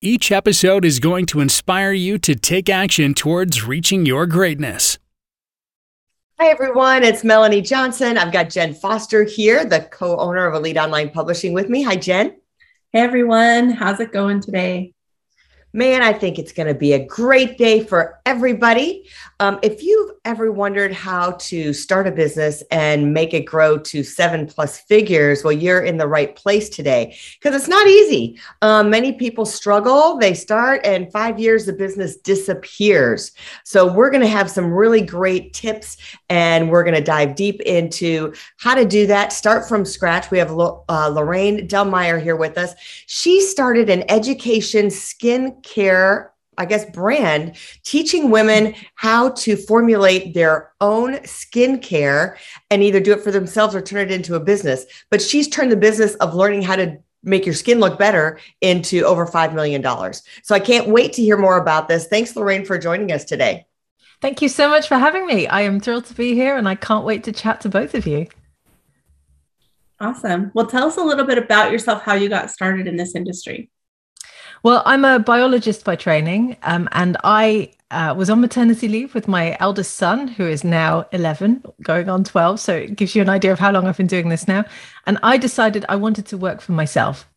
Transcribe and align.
Each 0.00 0.30
episode 0.30 0.84
is 0.84 1.00
going 1.00 1.26
to 1.26 1.40
inspire 1.40 1.90
you 1.90 2.18
to 2.18 2.36
take 2.36 2.68
action 2.68 3.14
towards 3.14 3.64
reaching 3.64 4.06
your 4.06 4.26
greatness. 4.26 4.96
Hi, 6.38 6.50
everyone. 6.50 7.02
It's 7.02 7.24
Melanie 7.24 7.62
Johnson. 7.62 8.16
I've 8.16 8.32
got 8.32 8.48
Jen 8.48 8.74
Foster 8.74 9.24
here, 9.24 9.64
the 9.64 9.80
co 9.80 10.16
owner 10.18 10.46
of 10.46 10.54
Elite 10.54 10.76
Online 10.76 11.10
Publishing 11.10 11.52
with 11.52 11.68
me. 11.68 11.82
Hi, 11.82 11.96
Jen. 11.96 12.36
Hey, 12.92 13.00
everyone. 13.00 13.70
How's 13.70 13.98
it 13.98 14.12
going 14.12 14.40
today? 14.40 14.94
Man, 15.72 16.00
I 16.00 16.12
think 16.12 16.38
it's 16.38 16.52
going 16.52 16.68
to 16.68 16.78
be 16.78 16.92
a 16.92 17.04
great 17.04 17.58
day 17.58 17.82
for 17.82 18.20
everybody. 18.24 19.08
Um, 19.40 19.58
if 19.64 19.82
you've 19.82 20.12
ever 20.28 20.52
wondered 20.52 20.92
how 20.92 21.30
to 21.32 21.72
start 21.72 22.06
a 22.06 22.10
business 22.10 22.62
and 22.70 23.14
make 23.14 23.32
it 23.32 23.46
grow 23.46 23.78
to 23.78 24.02
seven 24.02 24.46
plus 24.46 24.78
figures, 24.78 25.42
well, 25.42 25.54
you're 25.54 25.80
in 25.80 25.96
the 25.96 26.06
right 26.06 26.36
place 26.36 26.68
today 26.68 27.16
because 27.40 27.58
it's 27.58 27.66
not 27.66 27.86
easy. 27.86 28.38
Um, 28.60 28.90
many 28.90 29.14
people 29.14 29.46
struggle, 29.46 30.18
they 30.18 30.34
start, 30.34 30.84
and 30.84 31.10
five 31.10 31.38
years 31.40 31.64
the 31.64 31.72
business 31.72 32.18
disappears. 32.18 33.32
So, 33.64 33.90
we're 33.90 34.10
going 34.10 34.20
to 34.20 34.28
have 34.28 34.50
some 34.50 34.70
really 34.70 35.00
great 35.00 35.54
tips 35.54 35.96
and 36.28 36.70
we're 36.70 36.84
going 36.84 36.94
to 36.94 37.00
dive 37.00 37.34
deep 37.34 37.62
into 37.62 38.34
how 38.58 38.74
to 38.74 38.84
do 38.84 39.06
that. 39.06 39.32
Start 39.32 39.66
from 39.66 39.86
scratch. 39.86 40.30
We 40.30 40.36
have 40.36 40.50
uh, 40.50 41.08
Lorraine 41.08 41.66
Dallmeier 41.66 42.22
here 42.22 42.36
with 42.36 42.58
us. 42.58 42.74
She 43.06 43.40
started 43.40 43.88
an 43.88 44.04
education 44.10 44.90
skin 44.90 45.56
care 45.62 46.34
I 46.58 46.66
guess, 46.66 46.84
brand 46.90 47.56
teaching 47.84 48.30
women 48.30 48.74
how 48.96 49.30
to 49.30 49.56
formulate 49.56 50.34
their 50.34 50.72
own 50.80 51.14
skincare 51.20 52.36
and 52.70 52.82
either 52.82 53.00
do 53.00 53.12
it 53.12 53.22
for 53.22 53.30
themselves 53.30 53.74
or 53.74 53.80
turn 53.80 54.00
it 54.00 54.12
into 54.12 54.34
a 54.34 54.40
business. 54.40 54.84
But 55.10 55.22
she's 55.22 55.48
turned 55.48 55.72
the 55.72 55.76
business 55.76 56.14
of 56.16 56.34
learning 56.34 56.62
how 56.62 56.76
to 56.76 56.98
make 57.22 57.46
your 57.46 57.54
skin 57.54 57.80
look 57.80 57.98
better 57.98 58.38
into 58.60 59.04
over 59.04 59.26
$5 59.26 59.54
million. 59.54 59.82
So 60.42 60.54
I 60.54 60.60
can't 60.60 60.88
wait 60.88 61.14
to 61.14 61.22
hear 61.22 61.36
more 61.36 61.56
about 61.56 61.88
this. 61.88 62.06
Thanks, 62.06 62.36
Lorraine, 62.36 62.64
for 62.64 62.78
joining 62.78 63.12
us 63.12 63.24
today. 63.24 63.66
Thank 64.20 64.42
you 64.42 64.48
so 64.48 64.68
much 64.68 64.88
for 64.88 64.96
having 64.96 65.26
me. 65.26 65.46
I 65.46 65.62
am 65.62 65.78
thrilled 65.80 66.06
to 66.06 66.14
be 66.14 66.34
here 66.34 66.56
and 66.56 66.68
I 66.68 66.74
can't 66.74 67.04
wait 67.04 67.24
to 67.24 67.32
chat 67.32 67.60
to 67.62 67.68
both 67.68 67.94
of 67.94 68.06
you. 68.06 68.26
Awesome. 70.00 70.50
Well, 70.54 70.66
tell 70.66 70.86
us 70.86 70.96
a 70.96 71.02
little 71.02 71.24
bit 71.24 71.38
about 71.38 71.72
yourself, 71.72 72.02
how 72.02 72.14
you 72.14 72.28
got 72.28 72.50
started 72.50 72.86
in 72.86 72.96
this 72.96 73.14
industry. 73.14 73.70
Well, 74.62 74.82
I'm 74.84 75.04
a 75.04 75.18
biologist 75.20 75.84
by 75.84 75.96
training, 75.96 76.56
um, 76.62 76.88
and 76.92 77.16
I 77.22 77.70
uh, 77.90 78.14
was 78.16 78.28
on 78.28 78.40
maternity 78.40 78.88
leave 78.88 79.14
with 79.14 79.28
my 79.28 79.56
eldest 79.60 79.94
son, 79.94 80.28
who 80.28 80.46
is 80.46 80.64
now 80.64 81.06
11, 81.12 81.62
going 81.82 82.08
on 82.08 82.24
12. 82.24 82.60
So 82.60 82.74
it 82.74 82.96
gives 82.96 83.14
you 83.14 83.22
an 83.22 83.28
idea 83.28 83.52
of 83.52 83.58
how 83.58 83.70
long 83.70 83.86
I've 83.86 83.96
been 83.96 84.06
doing 84.06 84.28
this 84.28 84.48
now. 84.48 84.64
And 85.06 85.18
I 85.22 85.38
decided 85.38 85.86
I 85.88 85.96
wanted 85.96 86.26
to 86.26 86.36
work 86.36 86.60
for 86.60 86.72
myself. 86.72 87.28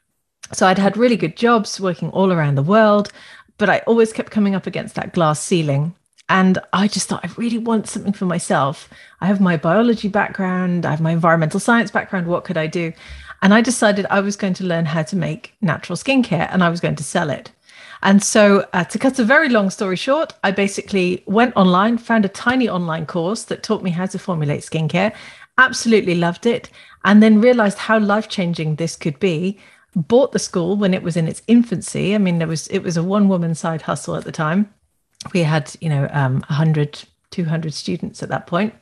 So 0.52 0.68
I'd 0.68 0.80
had 0.80 0.98
really 0.98 1.16
good 1.16 1.38
jobs 1.38 1.80
working 1.80 2.10
all 2.10 2.34
around 2.34 2.56
the 2.56 2.64
world, 2.64 3.12
but 3.58 3.70
I 3.70 3.80
always 3.80 4.12
kept 4.12 4.32
coming 4.32 4.56
up 4.56 4.68
against 4.68 4.96
that 4.96 5.14
glass 5.14 5.40
ceiling. 5.40 5.96
And 6.28 6.60
I 6.74 6.88
just 6.88 7.08
thought, 7.08 7.26
I 7.26 7.30
really 7.38 7.58
want 7.58 7.88
something 7.88 8.14
for 8.14 8.26
myself. 8.26 8.90
I 9.20 9.28
have 9.28 9.40
my 9.40 9.58
biology 9.58 10.08
background, 10.08 10.86
I 10.86 10.92
have 10.92 11.02
my 11.02 11.12
environmental 11.12 11.60
science 11.60 11.92
background. 11.92 12.28
What 12.28 12.46
could 12.46 12.58
I 12.58 12.68
do? 12.68 12.94
And 13.41 13.53
I 13.53 13.62
decided 13.62 14.06
I 14.09 14.19
was 14.19 14.35
going 14.35 14.53
to 14.56 14.63
learn 14.63 14.85
how 14.85 15.03
to 15.03 15.16
make 15.16 15.56
natural 15.62 15.97
skincare 15.97 16.47
and 16.52 16.63
I 16.63 16.69
was 16.69 16.79
going 16.79 16.96
to 16.96 17.03
sell 17.03 17.29
it. 17.29 17.52
And 18.03 18.24
so, 18.24 18.68
uh, 18.74 18.84
to 18.85 18.97
cut 18.97 19.19
a 19.19 19.24
very 19.24 19.50
long 19.50 19.69
story 19.69 19.96
short, 19.96 20.34
I 20.44 20.52
basically 20.52 21.24
went 21.28 21.56
online, 21.56 21.97
found 22.00 22.25
a 22.25 22.30
tiny 22.30 22.68
online 22.68 23.06
course 23.06 23.44
that 23.44 23.62
taught 23.62 23.84
me 23.84 23.91
how 23.91 24.07
to 24.07 24.18
formulate 24.18 24.62
skincare, 24.62 25.13
absolutely 25.57 26.16
loved 26.16 26.47
it, 26.47 26.69
and 27.06 27.22
then 27.22 27.41
realized 27.41 27.78
how 27.78 28.00
life 28.00 28.28
changing 28.28 28.75
this 28.75 28.96
could 28.96 29.19
be. 29.19 29.59
Bought 29.96 30.31
the 30.31 30.40
school 30.40 30.78
when 30.78 30.94
it 30.94 31.03
was 31.03 31.16
in 31.16 31.28
its 31.28 31.44
infancy. 31.47 32.16
I 32.16 32.18
mean, 32.18 32.40
there 32.40 32.47
was 32.47 32.68
it 32.68 32.80
was 32.80 32.97
a 32.97 33.03
one 33.03 33.28
woman 33.28 33.53
side 33.53 33.84
hustle 33.84 34.16
at 34.16 34.24
the 34.24 34.31
time. 34.31 34.74
We 35.34 35.41
had, 35.41 35.75
you 35.81 35.90
know, 35.90 36.09
um, 36.12 36.35
100, 36.47 37.03
200 37.30 37.74
students 37.74 38.24
at 38.24 38.30
that 38.30 38.47
point. 38.47 38.74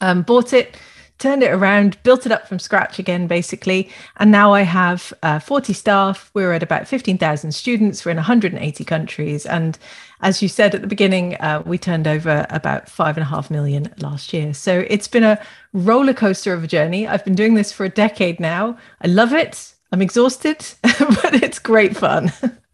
Um, 0.00 0.22
bought 0.22 0.52
it, 0.52 0.76
turned 1.18 1.42
it 1.42 1.50
around, 1.50 2.02
built 2.02 2.26
it 2.26 2.32
up 2.32 2.46
from 2.46 2.58
scratch 2.58 2.98
again, 2.98 3.26
basically. 3.26 3.90
And 4.18 4.30
now 4.30 4.52
I 4.52 4.62
have 4.62 5.12
uh, 5.22 5.38
40 5.38 5.72
staff. 5.72 6.30
We're 6.34 6.52
at 6.52 6.62
about 6.62 6.86
15,000 6.86 7.52
students. 7.52 8.04
We're 8.04 8.10
in 8.10 8.16
180 8.18 8.84
countries. 8.84 9.46
And 9.46 9.78
as 10.20 10.42
you 10.42 10.48
said 10.48 10.74
at 10.74 10.82
the 10.82 10.86
beginning, 10.86 11.36
uh, 11.36 11.62
we 11.64 11.78
turned 11.78 12.06
over 12.06 12.46
about 12.50 12.88
five 12.88 13.16
and 13.16 13.22
a 13.22 13.28
half 13.28 13.50
million 13.50 13.92
last 13.98 14.32
year. 14.32 14.52
So 14.54 14.84
it's 14.88 15.08
been 15.08 15.24
a 15.24 15.40
roller 15.72 16.14
coaster 16.14 16.52
of 16.52 16.64
a 16.64 16.68
journey. 16.68 17.06
I've 17.06 17.24
been 17.24 17.34
doing 17.34 17.54
this 17.54 17.72
for 17.72 17.84
a 17.84 17.90
decade 17.90 18.40
now. 18.40 18.78
I 19.02 19.06
love 19.06 19.32
it. 19.32 19.74
I'm 19.92 20.02
exhausted, 20.02 20.66
but 20.82 21.42
it's 21.42 21.58
great 21.58 21.96
fun. 21.96 22.32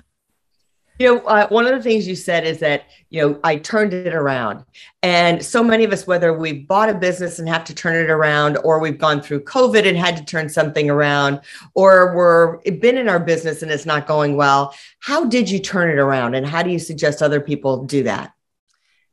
You 1.03 1.17
know, 1.17 1.21
uh, 1.23 1.49
one 1.49 1.67
of 1.67 1.73
the 1.73 1.83
things 1.83 2.07
you 2.07 2.15
said 2.15 2.47
is 2.47 2.61
that, 2.61 2.85
you 3.11 3.21
know, 3.21 3.41
I 3.43 3.57
turned 3.57 3.93
it 3.93 4.15
around. 4.15 4.65
And 5.03 5.45
so 5.45 5.65
many 5.65 5.83
of 5.83 5.93
us, 5.93 6.07
whether 6.07 6.33
we've 6.33 6.69
bought 6.69 6.89
a 6.89 6.95
business 6.95 7.41
and 7.41 7.49
have 7.49 7.65
to 7.65 7.75
turn 7.75 7.97
it 7.97 8.09
around, 8.09 8.57
or 8.59 8.79
we've 8.79 9.01
gone 9.01 9.21
through 9.21 9.43
COVID 9.43 9.85
and 9.85 9.99
had 9.99 10.17
to 10.17 10.25
turn 10.25 10.49
something 10.49 10.89
around, 10.89 11.41
or 11.75 12.15
we're 12.15 12.59
been 12.79 12.97
in 12.97 13.09
our 13.09 13.19
business 13.19 13.63
and 13.63 13.73
it's 13.73 13.85
not 13.85 14.07
going 14.07 14.37
well, 14.37 14.73
how 15.01 15.25
did 15.25 15.51
you 15.51 15.59
turn 15.59 15.91
it 15.91 15.99
around? 15.99 16.37
And 16.37 16.47
how 16.47 16.63
do 16.63 16.71
you 16.71 16.79
suggest 16.79 17.21
other 17.21 17.41
people 17.41 17.83
do 17.83 18.05
that? 18.05 18.33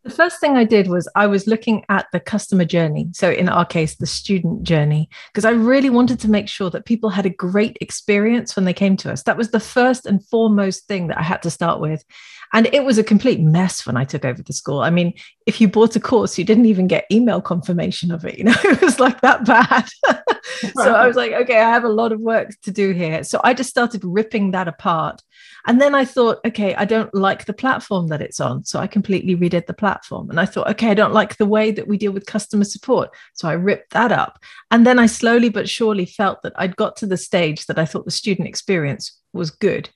The 0.03 0.09
first 0.09 0.39
thing 0.39 0.55
I 0.55 0.63
did 0.63 0.87
was 0.87 1.09
I 1.15 1.27
was 1.27 1.45
looking 1.45 1.83
at 1.89 2.07
the 2.13 2.21
customer 2.21 2.63
journey. 2.63 3.09
So, 3.11 3.31
in 3.31 3.49
our 3.49 3.65
case, 3.65 3.95
the 3.95 4.05
student 4.05 4.63
journey, 4.63 5.09
because 5.33 5.43
I 5.43 5.51
really 5.51 5.89
wanted 5.89 6.19
to 6.21 6.29
make 6.29 6.47
sure 6.47 6.69
that 6.69 6.85
people 6.85 7.09
had 7.09 7.25
a 7.25 7.29
great 7.29 7.77
experience 7.81 8.55
when 8.55 8.63
they 8.63 8.73
came 8.73 8.95
to 8.97 9.11
us. 9.11 9.23
That 9.23 9.38
was 9.38 9.51
the 9.51 9.59
first 9.59 10.05
and 10.05 10.25
foremost 10.25 10.88
thing 10.88 11.07
that 11.07 11.19
I 11.19 11.23
had 11.23 11.41
to 11.41 11.49
start 11.49 11.81
with. 11.81 12.05
And 12.53 12.67
it 12.73 12.83
was 12.83 12.97
a 12.97 13.03
complete 13.03 13.39
mess 13.39 13.85
when 13.85 13.95
I 13.95 14.05
took 14.05 14.25
over 14.25 14.41
the 14.41 14.53
school. 14.53 14.79
I 14.79 14.89
mean, 14.89 15.13
if 15.45 15.61
you 15.61 15.67
bought 15.67 15.95
a 15.95 15.99
course, 15.99 16.37
you 16.37 16.43
didn't 16.43 16.65
even 16.65 16.87
get 16.87 17.05
email 17.11 17.41
confirmation 17.41 18.11
of 18.11 18.25
it. 18.25 18.37
You 18.37 18.43
know, 18.45 18.55
it 18.63 18.81
was 18.81 18.99
like 18.99 19.21
that 19.21 19.45
bad. 19.45 19.87
so 20.75 20.93
I 20.93 21.05
was 21.05 21.15
like, 21.15 21.31
okay, 21.31 21.59
I 21.59 21.69
have 21.69 21.83
a 21.83 21.89
lot 21.89 22.11
of 22.11 22.19
work 22.19 22.49
to 22.63 22.71
do 22.71 22.91
here. 22.91 23.23
So 23.23 23.39
I 23.43 23.53
just 23.53 23.69
started 23.69 24.03
ripping 24.03 24.51
that 24.51 24.67
apart. 24.67 25.21
And 25.67 25.79
then 25.79 25.93
I 25.93 26.05
thought, 26.05 26.39
okay, 26.45 26.73
I 26.75 26.85
don't 26.85 27.13
like 27.13 27.45
the 27.45 27.53
platform 27.53 28.07
that 28.07 28.21
it's 28.21 28.39
on. 28.39 28.63
So 28.65 28.79
I 28.79 28.88
completely 28.88 29.35
redid 29.35 29.67
the 29.67 29.73
platform. 29.73 30.29
And 30.29 30.39
I 30.39 30.45
thought, 30.45 30.69
okay, 30.69 30.89
I 30.89 30.93
don't 30.95 31.13
like 31.13 31.38
the 31.38 31.45
way 31.45 31.71
that 31.71 31.88
we 31.88 31.97
deal 31.97 32.11
with 32.11 32.25
customer 32.25 32.63
support. 32.63 33.11
So 33.33 33.47
I 33.47 33.53
ripped 33.53 33.91
that 33.91 34.11
up. 34.11 34.39
And 34.71 34.88
then 34.88 34.97
I 34.97 35.05
slowly 35.05 35.49
but 35.49 35.69
surely 35.69 36.05
felt 36.05 36.41
that 36.43 36.53
I'd 36.55 36.75
got 36.75 36.95
to 36.97 37.07
the 37.07 37.17
stage 37.17 37.67
that 37.67 37.77
I 37.77 37.85
thought 37.85 38.05
the 38.05 38.11
student 38.11 38.47
experience 38.47 39.19
was 39.33 39.51
good. 39.51 39.89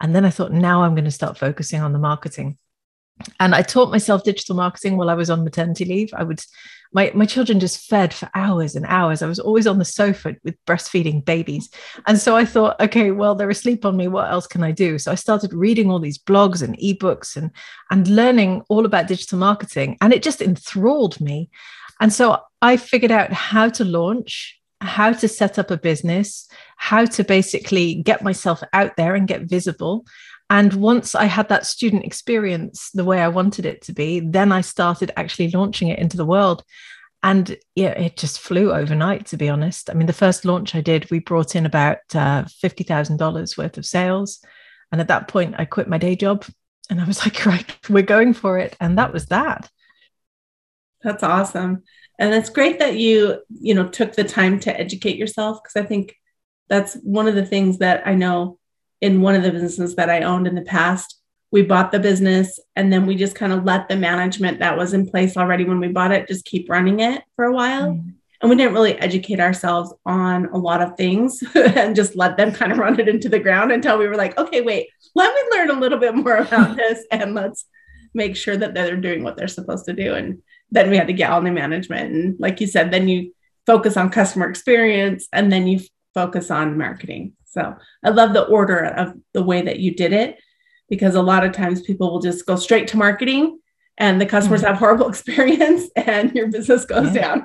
And 0.00 0.14
then 0.14 0.24
I 0.24 0.30
thought, 0.30 0.52
now 0.52 0.82
I'm 0.82 0.94
going 0.94 1.04
to 1.04 1.10
start 1.10 1.38
focusing 1.38 1.80
on 1.80 1.92
the 1.92 1.98
marketing. 1.98 2.58
And 3.40 3.54
I 3.54 3.62
taught 3.62 3.90
myself 3.90 4.24
digital 4.24 4.56
marketing 4.56 4.96
while 4.96 5.08
I 5.08 5.14
was 5.14 5.30
on 5.30 5.42
maternity 5.42 5.86
leave. 5.86 6.10
I 6.14 6.22
would, 6.22 6.40
my, 6.92 7.10
my 7.14 7.24
children 7.24 7.60
just 7.60 7.88
fed 7.88 8.12
for 8.12 8.28
hours 8.34 8.76
and 8.76 8.84
hours. 8.86 9.22
I 9.22 9.26
was 9.26 9.38
always 9.38 9.66
on 9.66 9.78
the 9.78 9.86
sofa 9.86 10.36
with 10.44 10.62
breastfeeding 10.66 11.24
babies. 11.24 11.70
And 12.06 12.18
so 12.18 12.36
I 12.36 12.44
thought, 12.44 12.78
okay, 12.78 13.10
well, 13.12 13.34
they're 13.34 13.48
asleep 13.48 13.86
on 13.86 13.96
me. 13.96 14.06
What 14.08 14.30
else 14.30 14.46
can 14.46 14.62
I 14.62 14.70
do? 14.70 14.98
So 14.98 15.10
I 15.10 15.14
started 15.14 15.54
reading 15.54 15.90
all 15.90 15.98
these 15.98 16.18
blogs 16.18 16.62
and 16.62 16.78
ebooks 16.78 17.36
and, 17.36 17.50
and 17.90 18.06
learning 18.06 18.62
all 18.68 18.84
about 18.84 19.08
digital 19.08 19.38
marketing. 19.38 19.96
And 20.02 20.12
it 20.12 20.22
just 20.22 20.42
enthralled 20.42 21.18
me. 21.18 21.48
And 22.00 22.12
so 22.12 22.42
I 22.60 22.76
figured 22.76 23.12
out 23.12 23.32
how 23.32 23.70
to 23.70 23.84
launch 23.84 24.60
how 24.80 25.12
to 25.12 25.28
set 25.28 25.58
up 25.58 25.70
a 25.70 25.76
business, 25.76 26.48
how 26.76 27.04
to 27.04 27.24
basically 27.24 27.94
get 27.94 28.22
myself 28.22 28.62
out 28.72 28.96
there 28.96 29.14
and 29.14 29.28
get 29.28 29.42
visible. 29.42 30.06
And 30.48 30.72
once 30.74 31.14
I 31.14 31.24
had 31.24 31.48
that 31.48 31.66
student 31.66 32.04
experience 32.04 32.90
the 32.92 33.04
way 33.04 33.20
I 33.20 33.28
wanted 33.28 33.66
it 33.66 33.82
to 33.82 33.92
be, 33.92 34.20
then 34.20 34.52
I 34.52 34.60
started 34.60 35.12
actually 35.16 35.50
launching 35.50 35.88
it 35.88 35.98
into 35.98 36.16
the 36.16 36.26
world. 36.26 36.62
And 37.22 37.56
yeah, 37.74 37.90
it 37.90 38.16
just 38.16 38.38
flew 38.38 38.72
overnight, 38.72 39.26
to 39.26 39.36
be 39.36 39.48
honest. 39.48 39.90
I 39.90 39.94
mean, 39.94 40.06
the 40.06 40.12
first 40.12 40.44
launch 40.44 40.74
I 40.74 40.80
did, 40.80 41.10
we 41.10 41.18
brought 41.18 41.56
in 41.56 41.66
about 41.66 41.98
uh, 42.14 42.44
$50,000 42.44 43.58
worth 43.58 43.78
of 43.78 43.86
sales. 43.86 44.40
And 44.92 45.00
at 45.00 45.08
that 45.08 45.26
point, 45.26 45.56
I 45.58 45.64
quit 45.64 45.88
my 45.88 45.98
day 45.98 46.14
job 46.14 46.44
and 46.88 47.00
I 47.00 47.04
was 47.04 47.20
like, 47.24 47.44
right, 47.46 47.76
we're 47.88 48.02
going 48.02 48.34
for 48.34 48.58
it. 48.58 48.76
And 48.78 48.98
that 48.98 49.12
was 49.12 49.26
that. 49.26 49.68
That's 51.02 51.22
awesome 51.22 51.82
and 52.18 52.34
it's 52.34 52.50
great 52.50 52.78
that 52.78 52.96
you 52.96 53.40
you 53.48 53.74
know 53.74 53.88
took 53.88 54.14
the 54.14 54.24
time 54.24 54.58
to 54.60 54.80
educate 54.80 55.16
yourself 55.16 55.62
because 55.62 55.80
i 55.82 55.86
think 55.86 56.14
that's 56.68 56.94
one 57.02 57.28
of 57.28 57.34
the 57.34 57.46
things 57.46 57.78
that 57.78 58.06
i 58.06 58.14
know 58.14 58.58
in 59.00 59.20
one 59.20 59.34
of 59.34 59.42
the 59.42 59.50
businesses 59.50 59.96
that 59.96 60.10
i 60.10 60.22
owned 60.22 60.46
in 60.46 60.54
the 60.54 60.62
past 60.62 61.20
we 61.52 61.62
bought 61.62 61.92
the 61.92 62.00
business 62.00 62.58
and 62.74 62.92
then 62.92 63.06
we 63.06 63.14
just 63.14 63.34
kind 63.34 63.52
of 63.52 63.64
let 63.64 63.88
the 63.88 63.96
management 63.96 64.58
that 64.58 64.76
was 64.76 64.92
in 64.92 65.08
place 65.08 65.36
already 65.36 65.64
when 65.64 65.80
we 65.80 65.88
bought 65.88 66.12
it 66.12 66.28
just 66.28 66.44
keep 66.44 66.68
running 66.68 67.00
it 67.00 67.22
for 67.36 67.44
a 67.44 67.52
while. 67.52 67.92
Mm. 67.92 68.14
And 68.42 68.50
we 68.50 68.56
didn't 68.56 68.74
really 68.74 68.98
educate 68.98 69.40
ourselves 69.40 69.94
on 70.04 70.46
a 70.46 70.58
lot 70.58 70.82
of 70.82 70.96
things 70.96 71.42
and 71.54 71.96
just 71.96 72.16
let 72.16 72.36
them 72.36 72.52
kind 72.52 72.72
of 72.72 72.78
run 72.78 73.00
it 73.00 73.08
into 73.08 73.28
the 73.28 73.38
ground 73.38 73.72
until 73.72 73.96
we 73.96 74.06
were 74.06 74.16
like, 74.16 74.36
okay, 74.36 74.60
wait, 74.60 74.88
let 75.14 75.34
me 75.34 75.56
learn 75.56 75.70
a 75.70 75.80
little 75.80 75.98
bit 75.98 76.14
more 76.14 76.36
about 76.36 76.76
this 76.76 77.06
and 77.10 77.34
let's 77.34 77.64
make 78.12 78.36
sure 78.36 78.56
that 78.56 78.74
they're 78.74 78.96
doing 78.96 79.22
what 79.22 79.36
they're 79.36 79.48
supposed 79.48 79.86
to 79.86 79.94
do. 79.94 80.14
And 80.14 80.42
then 80.70 80.90
we 80.90 80.96
had 80.96 81.06
to 81.06 81.12
get 81.12 81.30
on 81.30 81.44
the 81.44 81.50
management. 81.50 82.12
And 82.12 82.36
like 82.38 82.60
you 82.60 82.66
said, 82.66 82.90
then 82.90 83.08
you 83.08 83.32
focus 83.66 83.96
on 83.96 84.10
customer 84.10 84.48
experience 84.48 85.28
and 85.32 85.52
then 85.52 85.66
you 85.66 85.80
focus 86.14 86.50
on 86.50 86.78
marketing. 86.78 87.32
So 87.44 87.74
I 88.04 88.10
love 88.10 88.32
the 88.32 88.44
order 88.44 88.84
of 88.84 89.14
the 89.32 89.42
way 89.42 89.62
that 89.62 89.80
you 89.80 89.94
did 89.94 90.12
it 90.12 90.38
because 90.88 91.14
a 91.14 91.22
lot 91.22 91.44
of 91.44 91.52
times 91.52 91.82
people 91.82 92.12
will 92.12 92.20
just 92.20 92.46
go 92.46 92.56
straight 92.56 92.88
to 92.88 92.96
marketing 92.96 93.58
and 93.98 94.20
the 94.20 94.26
customers 94.26 94.60
mm-hmm. 94.60 94.68
have 94.68 94.78
horrible 94.78 95.08
experience 95.10 95.88
and 95.96 96.34
your 96.34 96.48
business 96.48 96.84
goes 96.84 97.14
yeah. 97.14 97.36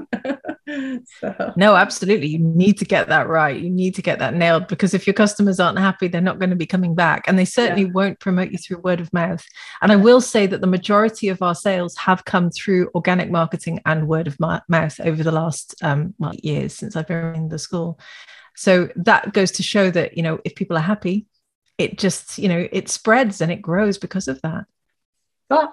down. 0.68 1.03
so. 1.19 1.53
No, 1.56 1.75
absolutely. 1.75 2.27
You 2.27 2.39
need 2.39 2.77
to 2.80 2.86
get 2.86 3.07
that 3.07 3.27
right. 3.27 3.59
You 3.59 3.69
need 3.69 3.95
to 3.95 4.01
get 4.01 4.19
that 4.19 4.33
nailed 4.33 4.68
because 4.68 4.94
if 4.94 5.07
your 5.07 5.13
customers 5.13 5.59
aren't 5.59 5.80
happy, 5.80 6.07
they're 6.07 6.21
not 6.21 6.39
going 6.39 6.50
to 6.50 6.56
be 6.56 6.65
coming 6.65 6.95
back 6.95 7.24
and 7.27 7.38
they 7.39 7.45
certainly 7.45 7.83
yeah. 7.83 7.92
won't 7.94 8.19
promote 8.19 8.51
you 8.51 8.57
through 8.57 8.80
word 8.80 9.00
of 9.00 9.12
mouth. 9.13 9.45
And 9.81 9.92
I 9.92 9.95
will 9.95 10.21
say 10.21 10.45
that 10.48 10.62
the 10.62 10.68
majority 10.68 11.30
of 11.30 11.42
our 11.42 11.56
sales 11.56 11.95
have 11.98 12.25
come 12.25 12.50
through 12.50 12.89
organic 12.95 13.30
marketing 13.30 13.80
and 13.86 14.07
word 14.07 14.27
of 14.27 14.39
mouth 14.39 15.00
over 15.01 15.24
the 15.24 15.31
last 15.31 15.75
um, 15.83 16.13
years 16.44 16.74
since 16.74 16.95
I've 16.95 17.07
been 17.07 17.36
in 17.36 17.50
the 17.50 17.59
school. 17.59 18.00
So 18.56 18.89
that 18.95 19.33
goes 19.33 19.51
to 19.51 19.63
show 19.63 19.89
that, 19.92 20.18
you 20.18 20.24
know, 20.24 20.39
if 20.44 20.56
people 20.56 20.77
are 20.77 20.81
happy, 20.81 21.25
it 21.77 21.98
just, 21.98 22.38
you 22.38 22.50
know, 22.50 22.68
it 22.71 22.89
spreads 22.89 23.42
and 23.42 23.51
it 23.51 23.62
grows 23.62 23.98
because 23.98 24.27
of 24.27 24.42
that. 24.42 24.65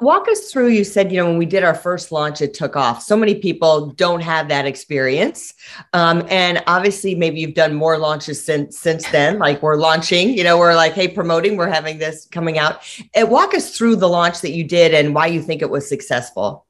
Walk 0.01 0.29
us 0.29 0.51
through. 0.51 0.69
You 0.69 0.83
said, 0.83 1.13
you 1.13 1.19
know, 1.19 1.27
when 1.27 1.39
we 1.39 1.47
did 1.47 1.63
our 1.63 1.75
first 1.75 2.11
launch, 2.11 2.41
it 2.41 2.53
took 2.53 2.75
off. 2.75 3.03
So 3.03 3.17
many 3.17 3.37
people 3.37 3.87
don't 3.93 4.21
have 4.21 4.49
that 4.49 4.67
experience, 4.67 5.55
um, 5.93 6.27
and 6.29 6.63
obviously, 6.67 7.15
maybe 7.15 7.41
you've 7.41 7.55
done 7.55 7.75
more 7.75 7.97
launches 7.97 8.45
since 8.45 8.79
since 8.79 9.09
then. 9.11 9.39
Like 9.39 9.63
we're 9.63 9.77
launching, 9.77 10.37
you 10.37 10.43
know, 10.43 10.59
we're 10.59 10.75
like, 10.75 10.95
hey, 10.95 11.09
promoting, 11.09 11.57
we're 11.57 11.71
having 11.71 11.99
this 11.99 12.27
coming 12.27 12.59
out. 12.59 12.83
And 13.15 13.31
walk 13.31 13.55
us 13.55 13.77
through 13.77 13.97
the 13.97 14.09
launch 14.09 14.41
that 14.41 14.51
you 14.51 14.65
did 14.65 14.95
and 14.95 15.15
why 15.15 15.27
you 15.27 15.41
think 15.43 15.63
it 15.63 15.71
was 15.71 15.89
successful. 15.89 16.67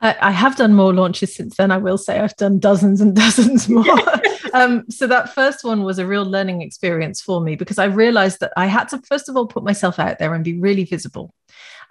I 0.00 0.30
have 0.30 0.56
done 0.56 0.74
more 0.74 0.92
launches 0.92 1.34
since 1.34 1.56
then. 1.56 1.70
I 1.70 1.78
will 1.78 1.96
say 1.96 2.20
I've 2.20 2.36
done 2.36 2.58
dozens 2.58 3.00
and 3.00 3.16
dozens 3.24 3.68
more. 3.68 3.84
um, 4.52 4.84
so 4.90 5.06
that 5.06 5.34
first 5.34 5.64
one 5.64 5.84
was 5.84 5.98
a 5.98 6.06
real 6.06 6.24
learning 6.24 6.60
experience 6.60 7.20
for 7.20 7.40
me 7.40 7.56
because 7.56 7.78
I 7.78 7.86
realized 7.86 8.40
that 8.40 8.52
I 8.56 8.66
had 8.66 8.88
to 8.90 9.00
first 9.08 9.28
of 9.28 9.36
all 9.36 9.46
put 9.46 9.64
myself 9.64 9.98
out 9.98 10.18
there 10.18 10.34
and 10.34 10.44
be 10.44 10.58
really 10.58 10.84
visible. 10.84 11.32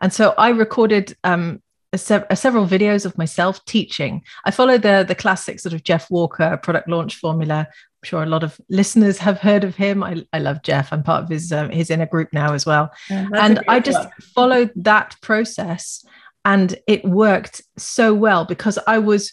And 0.02 0.14
so 0.14 0.34
I 0.38 0.50
recorded 0.50 1.16
um, 1.24 1.62
a 1.94 1.98
several 1.98 2.68
videos 2.68 3.06
of 3.06 3.18
myself 3.18 3.64
teaching. 3.66 4.22
I 4.44 4.52
follow 4.52 4.78
the 4.78 5.06
the 5.08 5.16
classic 5.16 5.60
sort 5.60 5.74
of 5.74 5.84
Jeff 5.84 6.12
Walker 6.12 6.58
product 6.62 6.90
launch 6.90 7.16
formula. 7.16 7.68
I'm 7.70 8.08
sure 8.08 8.24
a 8.24 8.28
lot 8.28 8.44
of 8.44 8.60
listeners 8.70 9.18
have 9.20 9.40
heard 9.40 9.64
of 9.64 9.76
him. 9.76 10.04
I, 10.04 10.26
I 10.34 10.40
love 10.40 10.62
Jeff. 10.62 10.92
I'm 10.92 11.04
part 11.04 11.24
of 11.24 11.30
his 11.30 11.52
um, 11.52 11.70
his 11.70 11.90
inner 11.90 12.06
group 12.06 12.30
now 12.34 12.54
as 12.54 12.66
well. 12.66 12.92
Yeah, 13.10 13.28
and 13.34 13.62
I 13.68 13.80
just 13.80 14.00
one. 14.00 14.12
followed 14.34 14.72
that 14.76 15.16
process, 15.22 16.06
and 16.44 16.76
it 16.88 17.06
worked 17.06 17.62
so 17.78 18.14
well 18.14 18.46
because 18.46 18.78
I 18.88 19.00
was 19.00 19.32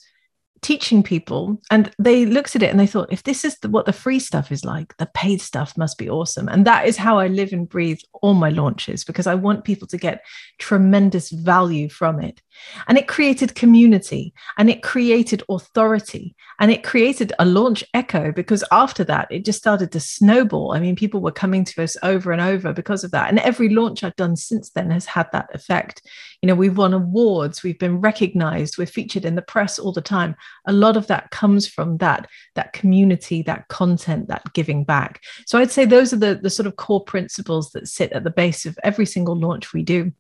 teaching 0.63 1.03
people 1.03 1.61
and 1.73 1.91
they 1.99 2.25
looked 2.25 2.55
at 2.55 2.63
it 2.63 2.71
and 2.71 2.79
they 2.79 2.87
thought 2.87 3.13
if 3.13 3.25
this 3.25 3.45
is 3.45 3.59
the, 3.59 3.69
what 3.69 3.85
the 3.85 3.93
free 3.93 4.21
stuff 4.21 4.53
is 4.53 4.65
like 4.65 4.97
the 4.99 5.07
paid 5.07 5.41
stuff 5.41 5.77
must 5.77 5.99
be 5.99 6.09
awesome. 6.09 6.49
And 6.49 6.65
that 6.67 6.87
is 6.87 6.97
how 6.97 7.19
i 7.19 7.27
live 7.27 7.53
and 7.53 7.69
breathe 7.69 7.99
all 8.23 8.35
my 8.35 8.49
launches 8.49 9.05
because 9.05 9.27
i 9.27 9.35
want 9.35 9.65
people 9.65 9.89
to 9.89 9.97
get 9.97 10.25
tremendous 10.59 11.31
value 11.31 11.89
from 11.89 12.21
it. 12.21 12.41
And 12.87 12.97
it 12.97 13.09
created 13.09 13.57
community 13.57 14.33
and 14.57 14.71
it 14.71 14.83
created 14.83 15.43
authority 15.49 16.37
and 16.61 16.71
it 16.71 16.85
created 16.85 17.33
a 17.41 17.45
launch 17.45 17.83
echo 17.93 18.31
because 18.31 18.63
after 18.71 19.03
that 19.05 19.27
it 19.31 19.45
just 19.45 19.59
started 19.59 19.91
to 19.93 20.01
snowball. 20.01 20.75
I 20.75 20.81
mean 20.81 20.95
people 20.95 21.21
were 21.21 21.33
coming 21.33 21.65
to 21.65 21.83
us 21.83 21.97
over 22.05 22.31
and 22.31 22.41
over 22.41 22.73
because 22.73 23.03
of 23.03 23.11
that. 23.11 23.29
And 23.29 23.41
every 23.41 23.69
launch 23.69 24.05
i've 24.05 24.17
done 24.17 24.37
since 24.37 24.71
then 24.71 24.91
has 24.91 25.07
had 25.07 25.29
that 25.33 25.53
effect. 25.53 26.03
You 26.41 26.47
know 26.47 26.55
we've 26.55 26.79
won 26.79 26.95
awards 26.95 27.65
we've 27.65 27.79
been 27.81 28.01
recognized 28.01 28.79
we're 28.79 28.87
featured 28.87 29.25
in 29.25 29.35
the 29.35 29.43
press 29.43 29.81
all 29.81 29.93
the 29.93 30.01
time 30.01 30.37
a 30.67 30.73
lot 30.73 30.97
of 30.97 31.07
that 31.09 31.31
comes 31.31 31.67
from 31.67 31.97
that 31.99 32.29
that 32.55 32.73
community 32.73 33.43
that 33.43 33.69
content 33.69 34.29
that 34.29 34.53
giving 34.53 34.85
back. 34.85 35.23
So 35.47 35.59
i'd 35.59 35.71
say 35.71 35.85
those 35.85 36.13
are 36.13 36.17
the 36.17 36.35
the 36.35 36.51
sort 36.51 36.67
of 36.67 36.77
core 36.77 37.05
principles 37.05 37.71
that 37.73 37.89
sit 37.89 38.13
at 38.13 38.25
the 38.25 38.31
base 38.31 38.67
of 38.67 38.79
every 38.83 39.07
single 39.07 39.37
launch 39.37 39.73
we 39.73 39.83
do. 39.83 40.13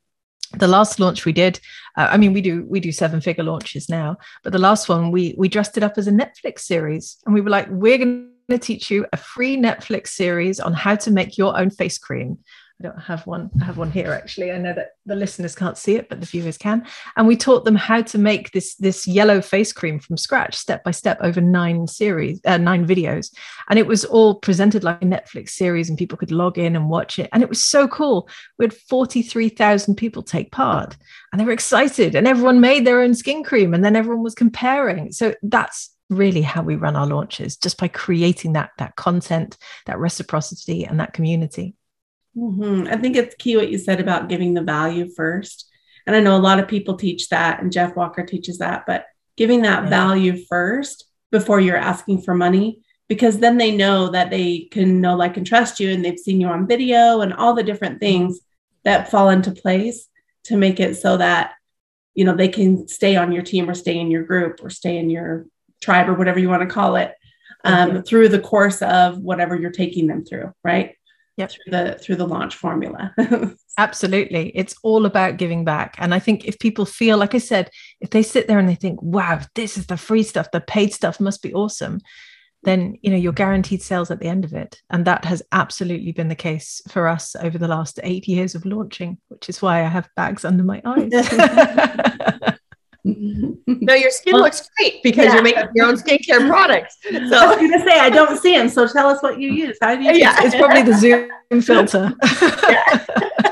The 0.55 0.69
last 0.69 1.00
launch 1.00 1.25
we 1.25 1.32
did 1.32 1.61
uh, 1.96 2.08
i 2.11 2.19
mean 2.19 2.34
we 2.34 2.43
do 2.43 2.67
we 2.69 2.79
do 2.79 2.93
seven 2.93 3.23
figure 3.23 3.44
launches 3.44 3.88
now 3.88 4.19
but 4.43 4.52
the 4.52 4.58
last 4.58 4.87
one 4.87 5.11
we 5.11 5.34
we 5.38 5.49
dressed 5.49 5.79
it 5.79 5.82
up 5.82 5.96
as 5.96 6.08
a 6.08 6.12
netflix 6.12 6.61
series. 6.61 7.17
And 7.25 7.34
we 7.34 7.40
were 7.40 7.50
like 7.50 7.69
we're 7.70 7.99
going 7.99 8.29
to 8.50 8.58
teach 8.58 8.90
you 8.90 9.06
a 9.12 9.17
free 9.17 9.56
netflix 9.56 10.08
series 10.08 10.61
on 10.61 10.75
how 10.75 10.96
to 10.96 11.11
make 11.11 11.38
your 11.38 11.58
own 11.58 11.70
face 11.70 11.96
cream 11.96 12.38
I 12.82 12.88
don't 12.88 12.99
have 12.99 13.25
one. 13.29 13.49
I 13.61 13.64
have 13.64 13.79
one 13.79 13.93
here 13.93 14.12
actually. 14.12 14.50
I 14.50 14.58
know 14.58 14.73
that 14.75 14.93
the 15.06 15.14
listeners 15.14 15.55
can't 15.55 15.79
see 15.79 15.94
it, 15.94 16.08
but 16.08 16.19
the 16.19 16.26
viewers 16.26 16.58
can. 16.58 16.84
And 17.17 17.29
we 17.29 17.37
taught 17.37 17.64
them 17.64 17.76
how 17.76 18.02
to 18.02 18.19
make 18.19 18.50
this 18.50 18.75
this 18.75 19.06
yellow 19.06 19.40
face 19.40 19.73
cream 19.73 20.00
from 20.00 20.17
scratch, 20.17 20.56
step 20.56 20.82
by 20.82 20.90
step, 20.90 21.19
over 21.20 21.40
nine 21.40 21.87
series, 21.87 22.40
uh, 22.44 22.58
nine 22.58 22.84
videos, 22.84 23.32
and 23.70 23.79
it 23.79 23.87
was 23.87 24.05
all 24.05 24.34
presented 24.34 24.82
like 24.82 25.00
a 25.00 25.06
Netflix 25.06 25.50
series, 25.50 25.88
and 25.88 25.96
people 25.96 26.19
could 26.19 26.32
log 26.32 26.58
in 26.58 26.75
and 26.75 26.90
watch 26.90 27.20
it. 27.20 27.31
And 27.32 27.43
it 27.43 27.49
was 27.49 27.64
so 27.64 27.87
cool. 27.87 28.29
We 28.58 28.64
had 28.64 28.75
forty 28.75 29.23
three 29.23 29.49
thousand 29.49 29.94
people 29.94 30.25
take 30.25 30.50
part, 30.50 30.96
and 31.31 31.40
they 31.40 31.44
were 31.44 31.52
excited, 31.52 32.17
and 32.17 32.26
everyone 32.26 32.61
made 32.61 32.84
their 32.84 33.00
own 33.00 33.14
skin 33.14 33.44
cream, 33.44 33.75
and 33.75 33.84
then 33.84 33.94
everyone 33.94 34.25
was 34.25 34.34
comparing. 34.34 35.12
So 35.12 35.34
that's 35.43 35.94
really 36.11 36.43
how 36.43 36.62
we 36.62 36.75
run 36.75 36.96
our 36.96 37.06
launches, 37.06 37.56
just 37.56 37.79
by 37.79 37.87
creating 37.87 38.55
that 38.55 38.70
that 38.79 38.96
content, 38.96 39.56
that 39.87 40.00
reciprocity, 40.00 40.84
and 40.84 40.99
that 40.99 41.12
community. 41.12 41.76
Mm-hmm. 42.37 42.88
I 42.93 42.96
think 42.96 43.17
it's 43.17 43.34
key 43.37 43.56
what 43.56 43.70
you 43.70 43.79
said 43.79 44.00
about 44.00 44.29
giving 44.29 44.55
the 44.55 44.62
value 44.62 45.08
first. 45.08 45.69
And 46.06 46.17
I 46.17 46.20
know 46.20 46.37
a 46.37 46.38
lot 46.38 46.58
of 46.58 46.69
people 46.69 46.96
teach 46.96 47.29
that, 47.29 47.62
and 47.62 47.73
Jeff 47.73 47.94
Walker 47.94 48.25
teaches 48.25 48.58
that, 48.58 48.84
but 48.87 49.06
giving 49.37 49.62
that 49.62 49.84
yeah. 49.84 49.88
value 49.88 50.44
first 50.49 51.05
before 51.31 51.61
you're 51.61 51.76
asking 51.76 52.23
for 52.23 52.34
money, 52.34 52.82
because 53.08 53.38
then 53.38 53.58
they 53.58 53.75
know 53.75 54.08
that 54.08 54.31
they 54.31 54.69
can 54.70 55.00
know, 55.00 55.14
like, 55.14 55.37
and 55.37 55.46
trust 55.46 55.79
you, 55.79 55.90
and 55.90 56.05
they've 56.05 56.19
seen 56.19 56.40
you 56.40 56.49
on 56.49 56.67
video 56.67 57.20
and 57.20 57.32
all 57.32 57.55
the 57.55 57.62
different 57.62 58.00
things 58.00 58.40
that 58.84 59.11
fall 59.11 59.31
into 59.31 59.52
place 59.52 60.08
to 60.44 60.56
make 60.56 60.81
it 60.81 60.96
so 60.96 61.17
that 61.17 61.55
you 62.15 62.24
know 62.24 62.34
they 62.34 62.48
can 62.48 62.89
stay 62.89 63.17
on 63.17 63.32
your 63.32 63.43
team 63.43 63.69
or 63.69 63.74
stay 63.74 63.98
in 63.98 64.10
your 64.10 64.24
group 64.24 64.60
or 64.62 64.70
stay 64.70 64.98
in 64.98 65.08
your 65.08 65.46
tribe 65.81 66.08
or 66.08 66.15
whatever 66.15 66.39
you 66.39 66.48
want 66.48 66.62
to 66.62 66.74
call 66.74 66.96
it 66.96 67.15
um, 67.65 67.91
mm-hmm. 67.91 68.01
through 68.01 68.29
the 68.29 68.41
course 68.41 68.82
of 68.82 69.19
whatever 69.19 69.56
you're 69.56 69.70
taking 69.70 70.06
them 70.06 70.24
through 70.24 70.53
right 70.65 70.96
yep. 71.36 71.51
through 71.51 71.70
the 71.70 71.98
through 72.01 72.17
the 72.17 72.27
launch 72.27 72.55
formula. 72.56 73.15
Absolutely. 73.79 74.51
It's 74.55 74.74
all 74.82 75.06
about 75.06 75.39
giving 75.39 75.65
back. 75.65 75.94
And 75.98 76.15
I 76.15 76.19
think 76.19 76.44
if 76.44 76.58
people 76.58 76.84
feel, 76.84 77.17
like 77.19 77.34
I 77.34 77.39
said, 77.39 77.70
if 78.01 78.10
they 78.10 78.22
sit 78.22 78.46
there 78.46 78.58
and 78.58 78.69
they 78.69 78.74
think, 78.74 79.01
wow, 79.03 79.41
this 79.55 79.79
is 79.79 79.86
the 79.86 79.96
free 79.96 80.22
stuff, 80.22 80.51
the 80.51 80.60
paid 80.60 80.93
stuff 80.93 81.20
must 81.20 81.43
be 81.43 81.55
awesome, 81.55 82.01
then 82.65 82.96
you 83.03 83.10
know 83.10 83.17
you're 83.17 83.32
guaranteed 83.32 83.82
sales 83.82 84.10
at 84.10 84.20
the 84.20 84.29
end 84.29 84.44
of 84.44 84.53
it. 84.53 84.81
And 84.91 85.05
that 85.06 85.24
has 85.24 85.43
absolutely 85.53 86.12
been 86.12 86.29
the 86.29 86.34
case 86.34 86.81
for 86.89 87.08
us 87.08 87.34
over 87.36 87.58
the 87.58 87.69
last 87.69 87.98
eight 88.03 88.29
years 88.29 88.55
of 88.55 88.65
launching, 88.65 89.19
which 89.29 89.48
is 89.48 89.62
why 89.62 89.84
I 89.84 89.89
have 89.89 90.08
bags 90.17 90.44
under 90.44 90.62
my 90.62 90.82
eyes. 90.84 91.12
Mm-hmm. 93.05 93.55
no, 93.67 93.94
your 93.94 94.13
skin 94.13 94.35
well, 94.35 94.44
looks 94.44 94.69
great 94.79 95.03
because 95.03 95.27
yeah. 95.27 95.35
you're 95.35 95.43
making 95.43 95.65
your 95.75 95.87
own 95.87 95.97
skincare 95.97 96.49
products. 96.49 96.99
So 97.03 97.11
I 97.11 97.47
was 97.47 97.56
going 97.56 97.73
to 97.73 97.81
say 97.81 97.99
I 97.99 98.11
don't 98.11 98.41
see 98.41 98.56
them, 98.56 98.69
so 98.69 98.87
tell 98.87 99.09
us 99.09 99.21
what 99.23 99.41
you 99.41 99.51
use. 99.51 99.77
How 99.81 99.97
do 99.97 100.03
you? 100.03 100.13
Yeah, 100.13 100.37
it's 100.39 100.55
probably 100.55 100.82
the 100.82 100.97
Zoom 100.97 101.29
filter. 101.63 102.13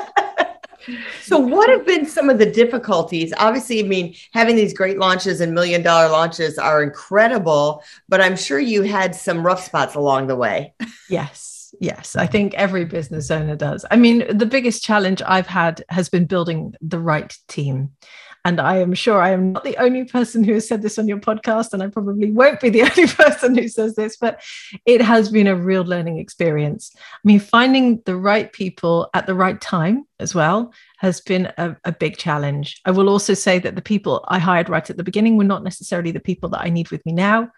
so 1.22 1.38
what 1.38 1.68
have 1.68 1.86
been 1.86 2.06
some 2.06 2.30
of 2.30 2.38
the 2.38 2.50
difficulties 2.50 3.32
obviously 3.38 3.80
i 3.80 3.86
mean 3.86 4.14
having 4.32 4.56
these 4.56 4.72
great 4.72 4.98
launches 4.98 5.40
and 5.40 5.54
million 5.54 5.82
dollar 5.82 6.08
launches 6.08 6.58
are 6.58 6.82
incredible 6.82 7.84
but 8.08 8.20
i'm 8.20 8.36
sure 8.36 8.58
you 8.58 8.82
had 8.82 9.14
some 9.14 9.44
rough 9.44 9.62
spots 9.62 9.94
along 9.94 10.26
the 10.26 10.34
way 10.34 10.72
yes 11.08 11.72
yes 11.80 12.16
i 12.16 12.26
think 12.26 12.54
every 12.54 12.84
business 12.84 13.30
owner 13.30 13.54
does 13.54 13.84
i 13.90 13.96
mean 13.96 14.24
the 14.36 14.46
biggest 14.46 14.82
challenge 14.82 15.22
i've 15.26 15.46
had 15.46 15.84
has 15.90 16.08
been 16.08 16.24
building 16.24 16.74
the 16.80 16.98
right 16.98 17.36
team 17.46 17.90
and 18.44 18.60
I 18.60 18.78
am 18.78 18.94
sure 18.94 19.20
I 19.20 19.30
am 19.30 19.52
not 19.52 19.64
the 19.64 19.76
only 19.76 20.04
person 20.04 20.44
who 20.44 20.54
has 20.54 20.66
said 20.66 20.82
this 20.82 20.98
on 20.98 21.08
your 21.08 21.18
podcast, 21.18 21.72
and 21.72 21.82
I 21.82 21.88
probably 21.88 22.30
won't 22.30 22.60
be 22.60 22.70
the 22.70 22.82
only 22.90 23.06
person 23.06 23.56
who 23.56 23.68
says 23.68 23.94
this, 23.94 24.16
but 24.16 24.42
it 24.86 25.02
has 25.02 25.30
been 25.30 25.46
a 25.46 25.56
real 25.56 25.82
learning 25.82 26.18
experience. 26.18 26.92
I 26.96 27.18
mean, 27.24 27.40
finding 27.40 28.02
the 28.06 28.16
right 28.16 28.52
people 28.52 29.10
at 29.14 29.26
the 29.26 29.34
right 29.34 29.60
time 29.60 30.04
as 30.18 30.34
well 30.34 30.72
has 30.98 31.20
been 31.20 31.52
a, 31.58 31.76
a 31.84 31.92
big 31.92 32.16
challenge. 32.16 32.80
I 32.84 32.90
will 32.90 33.08
also 33.08 33.34
say 33.34 33.58
that 33.58 33.74
the 33.74 33.82
people 33.82 34.24
I 34.28 34.38
hired 34.38 34.68
right 34.68 34.88
at 34.88 34.96
the 34.96 35.04
beginning 35.04 35.36
were 35.36 35.44
not 35.44 35.64
necessarily 35.64 36.12
the 36.12 36.20
people 36.20 36.50
that 36.50 36.62
I 36.62 36.70
need 36.70 36.90
with 36.90 37.04
me 37.04 37.12
now 37.12 37.50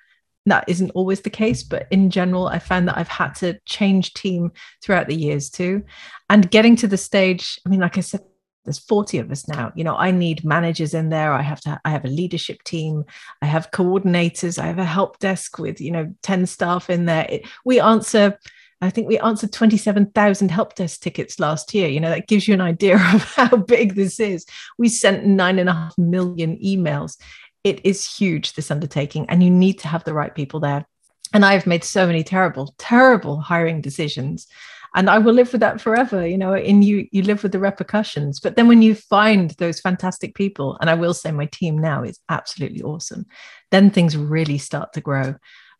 that 0.46 0.64
isn't 0.68 0.90
always 0.90 1.20
the 1.20 1.30
case, 1.30 1.62
but 1.62 1.86
in 1.90 2.10
general, 2.10 2.48
I 2.48 2.58
found 2.58 2.88
that 2.88 2.98
I've 2.98 3.08
had 3.08 3.34
to 3.36 3.58
change 3.64 4.14
team 4.14 4.52
throughout 4.82 5.06
the 5.06 5.14
years 5.14 5.50
too. 5.50 5.84
And 6.28 6.50
getting 6.50 6.74
to 6.76 6.88
the 6.88 6.96
stage, 6.96 7.60
I 7.64 7.68
mean, 7.68 7.80
like 7.80 7.96
I 7.96 8.00
said, 8.00 8.22
there's 8.64 8.78
40 8.78 9.18
of 9.18 9.30
us 9.30 9.48
now. 9.48 9.72
You 9.74 9.84
know 9.84 9.96
i 9.96 10.10
need 10.10 10.44
managers 10.44 10.94
in 10.94 11.08
there. 11.08 11.32
I 11.32 11.42
have 11.42 11.60
to 11.62 11.80
i 11.84 11.90
have 11.90 12.04
a 12.04 12.08
leadership 12.08 12.62
team. 12.64 13.04
I 13.40 13.46
have 13.46 13.70
coordinators. 13.70 14.58
I 14.58 14.66
have 14.66 14.78
a 14.78 14.84
help 14.84 15.18
desk 15.18 15.58
with 15.58 15.80
you 15.80 15.90
know 15.90 16.14
10 16.22 16.46
staff 16.46 16.90
in 16.90 17.06
there. 17.06 17.26
It, 17.28 17.48
we 17.64 17.80
answer 17.80 18.38
i 18.80 18.90
think 18.90 19.06
we 19.06 19.18
answered 19.20 19.52
27000 19.52 20.50
help 20.50 20.74
desk 20.74 21.00
tickets 21.00 21.40
last 21.40 21.74
year. 21.74 21.88
You 21.88 22.00
know 22.00 22.10
that 22.10 22.28
gives 22.28 22.46
you 22.46 22.54
an 22.54 22.60
idea 22.60 22.94
of 23.14 23.24
how 23.34 23.56
big 23.56 23.94
this 23.94 24.20
is. 24.20 24.46
We 24.78 24.88
sent 24.88 25.26
nine 25.26 25.58
and 25.58 25.68
a 25.68 25.74
half 25.74 25.98
million 25.98 26.56
emails. 26.58 27.18
It 27.64 27.84
is 27.84 28.16
huge 28.16 28.54
this 28.54 28.70
undertaking 28.70 29.26
and 29.28 29.42
you 29.42 29.50
need 29.50 29.78
to 29.80 29.88
have 29.88 30.04
the 30.04 30.14
right 30.14 30.34
people 30.34 30.60
there. 30.60 30.86
And 31.34 31.44
i've 31.44 31.66
made 31.66 31.82
so 31.82 32.06
many 32.06 32.22
terrible 32.22 32.74
terrible 32.78 33.40
hiring 33.40 33.80
decisions 33.80 34.46
and 34.94 35.08
i 35.08 35.18
will 35.18 35.32
live 35.32 35.52
with 35.52 35.60
that 35.60 35.80
forever 35.80 36.26
you 36.26 36.38
know 36.38 36.52
and 36.54 36.84
you 36.84 37.06
you 37.12 37.22
live 37.22 37.42
with 37.42 37.52
the 37.52 37.58
repercussions. 37.58 38.40
But 38.40 38.56
then 38.56 38.68
when 38.68 38.82
you 38.82 38.94
find 38.94 39.50
those 39.52 39.80
fantastic 39.80 40.34
people 40.34 40.76
and 40.80 40.90
i 40.90 40.94
will 40.94 41.14
say 41.14 41.30
my 41.30 41.46
team 41.46 41.78
now 41.78 42.02
is 42.02 42.18
absolutely 42.28 42.82
awesome 42.82 43.26
then 43.70 43.90
things 43.90 44.16
really 44.16 44.58
start 44.58 44.92
to 44.94 45.00
grow. 45.00 45.34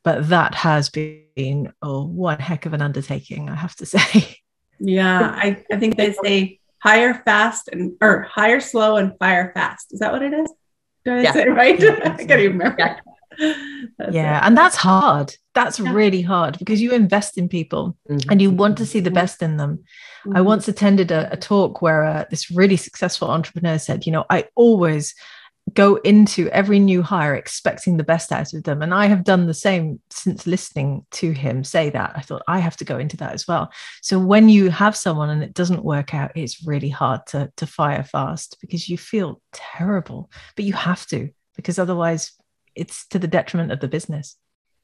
But 0.05 0.31
that 0.31 0.55
has 0.55 0.91
been 0.91 1.73
oh 1.83 2.05
one 2.05 2.39
heck 2.39 2.67
of 2.67 2.73
an 2.73 2.83
undertaking 2.83 3.49
i 3.49 3.55
have 3.55 3.77
to 3.77 3.87
say. 3.95 4.39
Yeah 4.79 5.33
i, 5.35 5.65
I 5.71 5.77
think 5.77 5.97
they 5.97 6.13
say 6.25 6.61
hire 6.79 7.23
fast 7.25 7.69
and 7.69 7.93
or 8.01 8.23
hire 8.23 8.61
slow 8.61 8.97
and 8.97 9.17
fire 9.19 9.53
fast. 9.55 9.93
Is 9.93 10.01
that 10.01 10.13
what 10.13 10.23
it 10.23 10.33
is? 10.33 10.51
Did 11.05 11.15
I 11.15 11.23
yeah. 11.23 11.33
say 11.33 11.49
right? 11.49 11.83
I 11.85 12.17
can't 12.17 12.31
even 12.31 12.59
remember. 12.59 12.77
Yeah 12.79 12.99
yeah 14.11 14.39
it. 14.39 14.47
and 14.47 14.57
that's 14.57 14.77
hard 14.77 15.35
that's 15.55 15.79
yeah. 15.79 15.93
really 15.93 16.23
hard 16.23 16.59
because 16.59 16.81
you 16.81 16.93
invest 16.93 17.39
in 17.39 17.49
people 17.49 17.97
mm-hmm. 18.09 18.31
and 18.31 18.41
you 18.41 18.51
want 18.51 18.79
to 18.79 18.87
see 18.87 19.01
the 19.01 19.11
best 19.11 19.43
in 19.43 19.57
them 19.57 19.79
mm-hmm. 20.25 20.37
i 20.37 20.41
once 20.41 20.69
attended 20.69 21.11
a, 21.11 21.33
a 21.33 21.37
talk 21.37 21.83
where 21.83 22.05
uh, 22.05 22.25
this 22.31 22.51
really 22.51 22.77
successful 22.77 23.31
entrepreneur 23.31 23.79
said 23.79 24.07
you 24.07 24.13
know 24.13 24.25
i 24.31 24.45
always 24.55 25.15
go 25.75 25.95
into 25.97 26.49
every 26.49 26.79
new 26.79 27.03
hire 27.03 27.35
expecting 27.35 27.97
the 27.97 28.05
best 28.05 28.33
out 28.33 28.53
of 28.53 28.65
them 28.65 28.83
and 28.83 28.93
i 28.93 29.07
have 29.07 29.25
done 29.25 29.47
the 29.47 29.55
same 29.55 30.01
since 30.11 30.47
listening 30.47 31.07
to 31.11 31.31
him 31.31 31.63
say 31.63 31.89
that 31.89 32.13
i 32.17 32.21
thought 32.21 32.43
i 32.49 32.59
have 32.59 32.77
to 32.77 32.85
go 32.85 32.99
into 32.99 33.17
that 33.17 33.33
as 33.33 33.47
well 33.47 33.71
so 34.03 34.19
when 34.19 34.49
you 34.49 34.71
have 34.71 34.97
someone 34.97 35.31
and 35.31 35.43
it 35.43 35.55
doesn't 35.55 35.85
work 35.85 36.15
out 36.15 36.33
it's 36.35 36.67
really 36.67 36.89
hard 36.89 37.21
to 37.27 37.51
to 37.57 37.67
fire 37.67 38.03
fast 38.03 38.59
because 38.61 38.89
you 38.89 38.99
feel 38.99 39.41
terrible 39.53 40.31
but 40.57 40.65
you 40.65 40.73
have 40.73 41.07
to 41.07 41.31
because 41.57 41.79
otherwise 41.79 42.33
it's 42.75 43.07
to 43.09 43.19
the 43.19 43.29
detriment 43.29 43.73
of 43.73 43.81
the 43.81 43.89
business. 43.89 44.37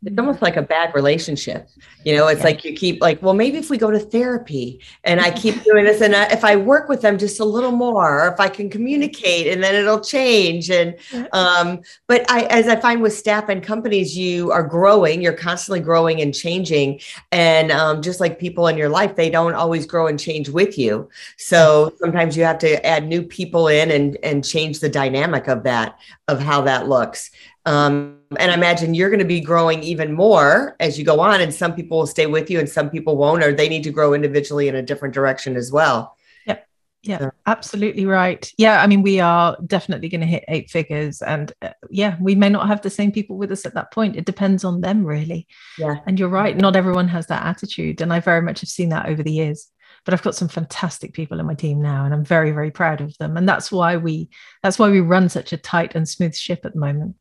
It's 0.05 0.17
almost 0.17 0.43
like 0.43 0.57
a 0.57 0.63
bad 0.63 0.95
relationship. 0.95 1.69
You 2.05 2.17
know 2.17 2.29
it's 2.29 2.39
yeah. 2.39 2.45
like 2.45 2.65
you 2.65 2.73
keep 2.73 3.03
like 3.03 3.21
well 3.21 3.35
maybe 3.35 3.59
if 3.59 3.69
we 3.69 3.79
go 3.79 3.91
to 3.91 3.99
therapy 3.99 4.81
and 5.03 5.21
i 5.21 5.31
keep 5.31 5.61
doing 5.65 5.85
this 5.85 6.01
and 6.01 6.15
I, 6.15 6.27
if 6.27 6.45
i 6.45 6.55
work 6.55 6.89
with 6.89 7.03
them 7.03 7.19
just 7.19 7.41
a 7.41 7.45
little 7.45 7.73
more 7.73 8.25
or 8.25 8.33
if 8.33 8.39
i 8.39 8.49
can 8.49 8.71
communicate 8.71 9.49
and 9.49 9.63
then 9.63 9.75
it'll 9.75 10.01
change. 10.01 10.71
And 10.71 10.95
um 11.33 11.81
but 12.07 12.31
i 12.31 12.43
as 12.45 12.69
i 12.69 12.77
find 12.77 13.03
with 13.03 13.13
staff 13.13 13.49
and 13.49 13.61
companies 13.61 14.17
you 14.17 14.53
are 14.53 14.63
growing 14.63 15.21
you're 15.21 15.33
constantly 15.33 15.81
growing 15.81 16.21
and 16.21 16.33
changing. 16.33 17.01
And 17.33 17.73
um, 17.73 18.01
just 18.01 18.21
like 18.21 18.39
people 18.39 18.69
in 18.69 18.79
your 18.79 18.89
life 18.89 19.17
they 19.17 19.31
don't 19.31 19.55
always 19.55 19.85
grow 19.85 20.07
and 20.07 20.19
change 20.19 20.49
with 20.49 20.79
you. 20.79 21.09
So 21.39 21.93
sometimes 21.99 22.37
you 22.37 22.45
have 22.45 22.59
to 22.61 22.87
add 22.87 23.07
new 23.07 23.23
people 23.23 23.67
in 23.67 23.91
and 23.91 24.17
and 24.23 24.45
change 24.45 24.79
the 24.79 24.89
dynamic 24.89 25.49
of 25.49 25.65
that 25.65 25.99
of 26.29 26.41
how 26.41 26.61
that 26.63 26.89
looks 26.89 27.31
um, 27.67 28.19
and 28.39 28.51
I 28.51 28.55
imagine 28.55 28.95
you're 28.95 29.11
going 29.11 29.19
to 29.21 29.25
be 29.25 29.41
growing 29.41 29.83
even 29.83 30.13
more 30.13 30.77
as 30.81 30.99
you 30.99 31.05
go 31.05 31.21
on, 31.21 31.41
and 31.41 31.53
some 31.53 31.75
people 31.75 31.99
will 31.99 32.07
stay 32.07 32.27
with 32.27 32.51
you 32.51 32.59
and 32.59 32.69
some 32.69 32.91
people 32.91 33.17
won't, 33.17 33.43
or 33.43 33.53
they 33.53 33.69
need 33.69 33.85
to 33.85 33.91
grow 33.91 34.15
individually 34.15 34.69
in 34.69 34.75
a 34.75 34.83
different 34.83 35.15
direction 35.15 35.57
as 35.57 35.73
well. 35.73 36.17
Yeah, 36.47 36.59
yeah, 37.03 37.19
so. 37.19 37.31
absolutely 37.47 38.07
right. 38.07 38.51
Yeah, 38.59 38.83
I 38.83 38.87
mean, 38.87 39.03
we 39.03 39.21
are 39.21 39.57
definitely 39.67 40.09
going 40.09 40.21
to 40.21 40.27
hit 40.27 40.45
eight 40.49 40.71
figures, 40.71 41.23
and 41.23 41.53
uh, 41.63 41.71
yeah, 41.91 42.17
we 42.21 42.35
may 42.35 42.49
not 42.49 42.69
have 42.69 42.83
the 42.83 42.91
same 42.91 43.13
people 43.13 43.37
with 43.37 43.53
us 43.53 43.67
at 43.67 43.75
that 43.75 43.93
point. 43.93 44.17
It 44.17 44.27
depends 44.27 44.65
on 44.65 44.81
them, 44.81 45.05
really. 45.05 45.47
Yeah, 45.79 45.97
and 46.07 46.19
you're 46.19 46.29
right. 46.29 46.57
Not 46.57 46.77
everyone 46.77 47.09
has 47.09 47.27
that 47.27 47.45
attitude, 47.45 48.01
and 48.01 48.13
I 48.13 48.21
very 48.21 48.43
much 48.43 48.61
have 48.61 48.71
seen 48.71 48.91
that 48.91 49.07
over 49.07 49.23
the 49.23 49.33
years 49.33 49.71
but 50.05 50.15
I've 50.15 50.23
got 50.23 50.35
some 50.35 50.49
fantastic 50.49 51.13
people 51.13 51.41
in 51.41 51.47
my 51.47 51.55
team 51.55 51.83
now 51.83 52.05
and 52.05 52.15
I'm 52.15 52.25
very 52.25 52.53
very 52.53 52.71
proud 52.71 53.01
of 53.01 53.17
them 53.19 53.37
and 53.37 53.49
that's 53.49 53.73
why 53.73 53.97
we 53.97 54.31
that's 54.63 54.79
why 54.79 54.89
we 54.91 55.01
run 55.01 55.29
such 55.29 55.53
a 55.53 55.59
tight 55.59 55.95
and 55.95 56.09
smooth 56.09 56.35
ship 56.35 56.61
at 56.65 56.73
the 56.73 56.79
moment 56.79 57.17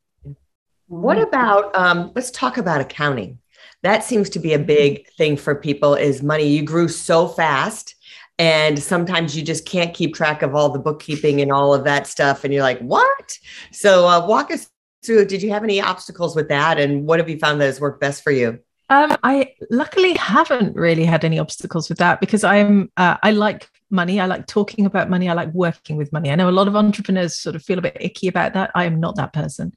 what 0.88 1.18
about 1.18 1.76
um, 1.76 2.12
let's 2.16 2.32
talk 2.32 2.58
about 2.58 2.82
accounting. 2.82 3.40
That 3.84 4.04
seems 4.04 4.30
to 4.32 4.40
be 4.40 4.54
a 4.54 4.60
big 4.60 5.08
thing 5.18 5.38
for 5.38 5.56
people 5.56 5.94
is 5.94 6.24
money. 6.24 6.48
You 6.48 6.64
grew 6.64 6.88
so 6.88 7.28
fast 7.28 7.96
and 8.40 8.78
sometimes 8.82 9.36
you 9.36 9.44
just 9.44 9.66
can't 9.66 9.94
keep 9.94 10.14
track 10.14 10.42
of 10.42 10.56
all 10.56 10.70
the 10.70 10.80
bookkeeping 10.80 11.42
and 11.42 11.52
all 11.52 11.74
of 11.74 11.84
that 11.84 12.08
stuff 12.08 12.44
and 12.44 12.54
you're 12.54 12.64
like, 12.64 12.80
"What?" 12.80 13.38
So 13.72 14.08
uh, 14.08 14.26
walk 14.26 14.52
us 14.52 14.70
through 15.06 15.26
did 15.26 15.42
you 15.42 15.52
have 15.52 15.64
any 15.64 15.80
obstacles 15.80 16.36
with 16.36 16.50
that 16.50 16.80
and 16.80 17.06
what 17.06 17.20
have 17.20 17.30
you 17.30 17.38
found 17.38 17.62
that 17.62 17.66
has 17.66 17.80
worked 17.80 18.02
best 18.02 18.24
for 18.24 18.32
you? 18.32 18.60
Um, 18.90 19.18
I 19.24 19.54
luckily 19.70 20.14
haven't 20.14 20.76
really 20.76 21.06
had 21.06 21.26
any 21.26 21.40
obstacles 21.40 21.90
with 21.90 21.98
that 21.98 22.22
because 22.22 22.44
I'm 22.44 22.92
uh, 22.98 23.18
I 23.22 23.32
like 23.32 23.70
money. 23.90 24.20
I 24.20 24.26
like 24.26 24.48
talking 24.48 24.86
about 24.86 25.10
money. 25.10 25.30
I 25.30 25.34
like 25.34 25.54
working 25.54 25.98
with 25.98 26.12
money. 26.12 26.32
I 26.32 26.36
know 26.36 26.50
a 26.50 26.52
lot 26.52 26.68
of 26.68 26.76
entrepreneurs 26.76 27.38
sort 27.38 27.56
of 27.56 27.64
feel 27.64 27.80
a 27.80 27.82
bit 27.82 27.98
icky 28.00 28.28
about 28.28 28.54
that. 28.54 28.72
I 28.76 28.86
am 28.86 29.00
not 29.00 29.16
that 29.16 29.34
person. 29.34 29.74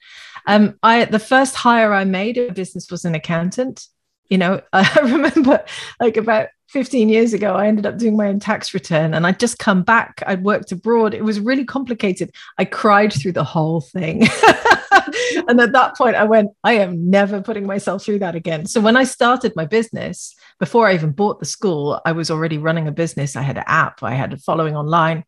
Um, 0.46 0.78
I 0.82 1.04
the 1.04 1.18
first 1.18 1.54
hire 1.54 1.92
I 1.92 2.04
made 2.04 2.38
a 2.38 2.52
business 2.52 2.90
was 2.90 3.04
an 3.04 3.14
accountant. 3.14 3.86
You 4.30 4.38
know, 4.38 4.62
I 4.72 4.98
remember 5.02 5.62
like 6.00 6.16
about 6.16 6.48
15 6.70 7.08
years 7.08 7.32
ago, 7.32 7.54
I 7.54 7.66
ended 7.66 7.84
up 7.84 7.98
doing 7.98 8.16
my 8.16 8.28
own 8.28 8.38
tax 8.38 8.72
return 8.72 9.12
and 9.12 9.26
I'd 9.26 9.40
just 9.40 9.58
come 9.58 9.82
back. 9.82 10.22
I'd 10.26 10.44
worked 10.44 10.70
abroad. 10.70 11.14
It 11.14 11.24
was 11.24 11.40
really 11.40 11.64
complicated. 11.64 12.30
I 12.58 12.64
cried 12.64 13.12
through 13.12 13.32
the 13.32 13.44
whole 13.44 13.80
thing. 13.80 14.22
and 15.48 15.60
at 15.60 15.72
that 15.72 15.96
point, 15.96 16.14
I 16.14 16.24
went, 16.24 16.50
I 16.62 16.74
am 16.74 17.10
never 17.10 17.42
putting 17.42 17.66
myself 17.66 18.04
through 18.04 18.20
that 18.20 18.36
again. 18.36 18.66
So 18.66 18.80
when 18.80 18.96
I 18.96 19.02
started 19.02 19.56
my 19.56 19.64
business, 19.64 20.36
before 20.60 20.86
I 20.86 20.94
even 20.94 21.10
bought 21.10 21.40
the 21.40 21.44
school, 21.44 22.00
I 22.04 22.12
was 22.12 22.30
already 22.30 22.58
running 22.58 22.86
a 22.86 22.92
business. 22.92 23.34
I 23.34 23.42
had 23.42 23.58
an 23.58 23.64
app, 23.66 24.04
I 24.04 24.14
had 24.14 24.32
a 24.32 24.38
following 24.38 24.76
online. 24.76 25.24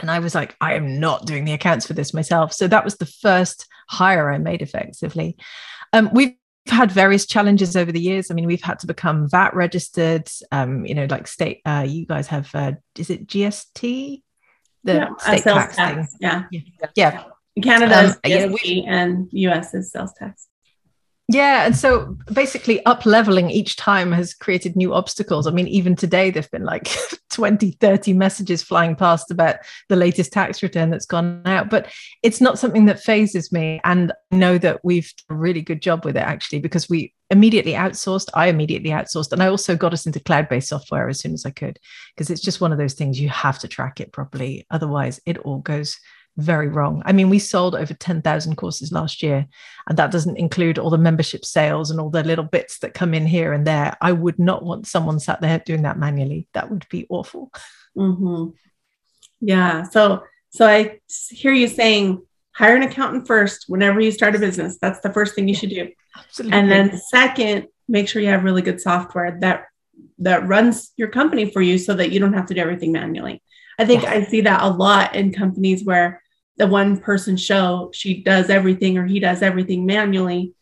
And 0.00 0.10
I 0.10 0.20
was 0.20 0.34
like, 0.34 0.54
I 0.60 0.74
am 0.74 1.00
not 1.00 1.26
doing 1.26 1.46
the 1.46 1.54
accounts 1.54 1.86
for 1.86 1.94
this 1.94 2.14
myself. 2.14 2.52
So 2.52 2.68
that 2.68 2.84
was 2.84 2.96
the 2.96 3.06
first 3.06 3.66
hire 3.88 4.30
I 4.30 4.38
made 4.38 4.62
effectively. 4.62 5.36
Um, 5.92 6.10
we've 6.12 6.34
had 6.68 6.90
various 6.90 7.26
challenges 7.26 7.76
over 7.76 7.92
the 7.92 8.00
years. 8.00 8.30
I 8.30 8.34
mean, 8.34 8.46
we've 8.46 8.62
had 8.62 8.78
to 8.80 8.86
become 8.86 9.28
VAT 9.28 9.54
registered. 9.54 10.28
Um, 10.52 10.86
you 10.86 10.94
know, 10.94 11.06
like 11.08 11.26
state. 11.26 11.60
Uh, 11.64 11.84
you 11.86 12.06
guys 12.06 12.26
have. 12.28 12.54
Uh, 12.54 12.72
is 12.96 13.10
it 13.10 13.26
GST? 13.26 14.22
The 14.84 14.92
yeah, 14.92 15.08
state 15.18 15.42
tax, 15.42 15.76
tax, 15.76 15.96
thing. 16.12 16.18
Yeah. 16.20 16.44
Yeah. 16.50 16.60
yeah. 16.94 17.24
Canada 17.62 17.98
um, 17.98 18.04
is 18.06 18.16
GST 18.16 18.84
and 18.86 19.28
US 19.32 19.74
is 19.74 19.90
sales 19.90 20.12
tax. 20.18 20.46
Yeah. 21.28 21.66
And 21.66 21.76
so 21.76 22.16
basically, 22.32 22.84
up 22.86 23.04
leveling 23.04 23.50
each 23.50 23.74
time 23.74 24.12
has 24.12 24.32
created 24.32 24.76
new 24.76 24.94
obstacles. 24.94 25.48
I 25.48 25.50
mean, 25.50 25.66
even 25.66 25.96
today, 25.96 26.30
there've 26.30 26.50
been 26.52 26.64
like 26.64 26.88
20, 27.32 27.72
30 27.72 28.12
messages 28.12 28.62
flying 28.62 28.94
past 28.94 29.32
about 29.32 29.56
the 29.88 29.96
latest 29.96 30.32
tax 30.32 30.62
return 30.62 30.90
that's 30.90 31.06
gone 31.06 31.42
out. 31.44 31.68
But 31.68 31.88
it's 32.22 32.40
not 32.40 32.60
something 32.60 32.84
that 32.84 33.02
phases 33.02 33.50
me. 33.50 33.80
And 33.82 34.12
I 34.30 34.36
know 34.36 34.56
that 34.58 34.84
we've 34.84 35.12
done 35.28 35.36
a 35.36 35.40
really 35.40 35.62
good 35.62 35.82
job 35.82 36.04
with 36.04 36.16
it, 36.16 36.20
actually, 36.20 36.60
because 36.60 36.88
we 36.88 37.12
immediately 37.30 37.72
outsourced. 37.72 38.28
I 38.34 38.46
immediately 38.46 38.90
outsourced. 38.90 39.32
And 39.32 39.42
I 39.42 39.48
also 39.48 39.74
got 39.74 39.92
us 39.92 40.06
into 40.06 40.20
cloud 40.20 40.48
based 40.48 40.68
software 40.68 41.08
as 41.08 41.18
soon 41.18 41.32
as 41.32 41.44
I 41.44 41.50
could, 41.50 41.80
because 42.14 42.30
it's 42.30 42.40
just 42.40 42.60
one 42.60 42.70
of 42.70 42.78
those 42.78 42.94
things 42.94 43.20
you 43.20 43.30
have 43.30 43.58
to 43.60 43.68
track 43.68 43.98
it 43.98 44.12
properly. 44.12 44.64
Otherwise, 44.70 45.20
it 45.26 45.38
all 45.38 45.58
goes 45.58 45.98
very 46.36 46.68
wrong. 46.68 47.02
I 47.04 47.12
mean, 47.12 47.30
we 47.30 47.38
sold 47.38 47.74
over 47.74 47.94
10,000 47.94 48.56
courses 48.56 48.92
last 48.92 49.22
year, 49.22 49.46
and 49.88 49.98
that 49.98 50.10
doesn't 50.10 50.36
include 50.36 50.78
all 50.78 50.90
the 50.90 50.98
membership 50.98 51.44
sales 51.44 51.90
and 51.90 51.98
all 51.98 52.10
the 52.10 52.22
little 52.22 52.44
bits 52.44 52.78
that 52.80 52.94
come 52.94 53.14
in 53.14 53.26
here 53.26 53.52
and 53.52 53.66
there. 53.66 53.96
I 54.00 54.12
would 54.12 54.38
not 54.38 54.64
want 54.64 54.86
someone 54.86 55.18
sat 55.18 55.40
there 55.40 55.58
doing 55.58 55.82
that 55.82 55.98
manually. 55.98 56.48
That 56.52 56.70
would 56.70 56.86
be 56.90 57.06
awful. 57.08 57.50
Mm-hmm. 57.96 58.50
Yeah. 59.40 59.84
So, 59.84 60.24
so 60.50 60.66
I 60.66 61.00
hear 61.30 61.52
you 61.52 61.68
saying 61.68 62.22
hire 62.52 62.76
an 62.76 62.82
accountant 62.82 63.26
first 63.26 63.64
whenever 63.68 64.00
you 64.00 64.10
start 64.10 64.34
a 64.34 64.38
business. 64.38 64.78
That's 64.80 65.00
the 65.00 65.12
first 65.12 65.34
thing 65.34 65.48
you 65.48 65.54
should 65.54 65.70
do. 65.70 65.90
Absolutely. 66.16 66.58
And 66.58 66.70
then 66.70 66.98
second, 66.98 67.66
make 67.88 68.08
sure 68.08 68.22
you 68.22 68.28
have 68.28 68.44
really 68.44 68.62
good 68.62 68.80
software 68.80 69.38
that 69.40 69.66
that 70.18 70.46
runs 70.46 70.92
your 70.96 71.08
company 71.08 71.50
for 71.50 71.60
you 71.60 71.78
so 71.78 71.94
that 71.94 72.10
you 72.10 72.20
don't 72.20 72.32
have 72.32 72.46
to 72.46 72.54
do 72.54 72.60
everything 72.60 72.92
manually. 72.92 73.42
I 73.78 73.84
think 73.84 74.02
yes. 74.02 74.12
I 74.12 74.30
see 74.30 74.40
that 74.42 74.62
a 74.62 74.68
lot 74.68 75.14
in 75.14 75.32
companies 75.32 75.84
where 75.84 76.22
the 76.56 76.66
one 76.66 76.98
person 76.98 77.36
show 77.36 77.90
she 77.92 78.22
does 78.22 78.50
everything 78.50 78.98
or 78.98 79.06
he 79.06 79.20
does 79.20 79.42
everything 79.42 79.86
manually 79.86 80.52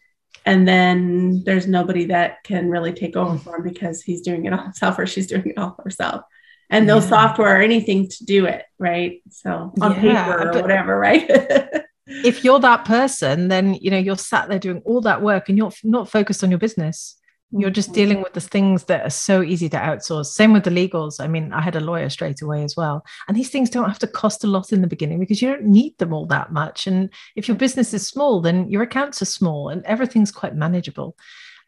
and 0.47 0.69
then 0.69 1.43
there's 1.45 1.67
nobody 1.67 2.07
that 2.07 2.43
can 2.45 2.69
really 2.69 2.93
take 2.93 3.17
over 3.17 3.39
for 3.39 3.57
him 3.57 3.63
because 3.63 4.03
he's 4.03 4.21
doing 4.21 4.45
it 4.45 4.53
all 4.53 4.63
himself 4.63 4.99
or 4.99 5.07
she's 5.07 5.27
doing 5.27 5.47
it 5.47 5.59
all 5.59 5.77
herself 5.83 6.23
and 6.71 6.87
no 6.87 6.97
yeah. 6.97 7.09
software 7.09 7.59
or 7.59 7.63
anything 7.63 8.09
to 8.09 8.25
do 8.25 8.47
it 8.47 8.65
right 8.79 9.23
so 9.31 9.73
on 9.81 10.05
yeah, 10.05 10.25
paper 10.25 10.49
or 10.49 10.53
but, 10.53 10.63
whatever 10.63 10.99
right 10.99 11.31
if 12.07 12.45
you're 12.45 12.61
that 12.61 12.85
person, 12.85 13.49
then 13.49 13.75
you 13.75 13.91
know 13.91 13.99
you're 13.99 14.17
sat 14.17 14.49
there 14.49 14.59
doing 14.59 14.83
all 14.85 15.01
that 15.03 15.23
work 15.23 15.49
and 15.49 15.57
you're 15.59 15.73
not 15.83 16.09
focused 16.09 16.45
on 16.45 16.51
your 16.51 16.59
business. 16.59 17.17
You're 17.51 17.71
just 17.71 17.91
Mm-hmm. 17.91 17.95
dealing 17.95 18.23
with 18.23 18.33
the 18.33 18.41
things 18.41 18.85
that 18.85 19.07
are 19.07 19.11
so 19.11 19.43
easy 19.43 19.69
to 19.69 19.77
outsource. 19.77 20.27
Same 20.27 20.53
with 20.53 20.65
the 20.65 20.71
legals. 20.71 21.21
I 21.21 21.29
mean, 21.29 21.53
I 21.53 21.61
had 21.61 21.77
a 21.77 21.81
lawyer 21.81 22.09
straight 22.09 22.43
away 22.43 22.65
as 22.65 22.77
well. 22.77 23.05
And 23.29 23.37
these 23.37 23.51
things 23.51 23.71
don't 23.71 23.89
have 23.89 23.99
to 24.01 24.07
cost 24.09 24.43
a 24.43 24.49
lot 24.49 24.73
in 24.73 24.81
the 24.81 24.89
beginning 24.89 25.21
because 25.21 25.41
you 25.41 25.49
don't 25.49 25.67
need 25.67 25.97
them 25.99 26.13
all 26.13 26.27
that 26.27 26.53
much. 26.53 26.87
And 26.87 27.11
if 27.37 27.47
your 27.47 27.57
business 27.57 27.95
is 27.95 28.07
small, 28.07 28.41
then 28.41 28.69
your 28.71 28.83
accounts 28.83 29.23
are 29.23 29.27
small 29.27 29.69
and 29.69 29.85
everything's 29.85 30.33
quite 30.33 30.57
manageable. 30.57 31.17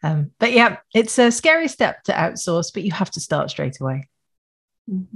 Um, 0.03 0.33
but 0.41 0.53
yeah, 0.53 0.79
it's 0.93 1.19
a 1.19 1.31
scary 1.31 1.69
step 1.69 2.03
to 2.05 2.13
outsource, 2.13 2.73
but 2.73 2.83
you 2.83 2.93
have 2.93 3.11
to 3.13 3.21
start 3.21 3.51
straight 3.51 3.81
away. 3.81 4.09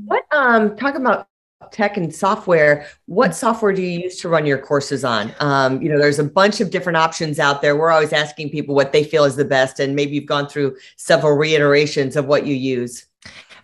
What 0.04 0.24
um 0.32 0.76
talk 0.76 0.96
about 0.96 1.26
tech 1.70 1.96
and 1.96 2.14
software, 2.14 2.86
what 3.06 3.34
software 3.34 3.72
do 3.72 3.82
you 3.82 4.00
use 4.00 4.16
to 4.20 4.28
run 4.28 4.46
your 4.46 4.58
courses 4.58 5.04
on? 5.04 5.32
Um, 5.40 5.80
you 5.82 5.88
know, 5.88 5.98
there's 5.98 6.18
a 6.18 6.24
bunch 6.24 6.60
of 6.60 6.70
different 6.70 6.96
options 6.96 7.38
out 7.38 7.62
there. 7.62 7.76
We're 7.76 7.90
always 7.90 8.12
asking 8.12 8.50
people 8.50 8.74
what 8.74 8.92
they 8.92 9.04
feel 9.04 9.24
is 9.24 9.36
the 9.36 9.44
best, 9.44 9.78
and 9.78 9.94
maybe 9.94 10.12
you've 10.12 10.26
gone 10.26 10.48
through 10.48 10.76
several 10.96 11.36
reiterations 11.36 12.16
of 12.16 12.26
what 12.26 12.46
you 12.46 12.54
use. 12.54 13.06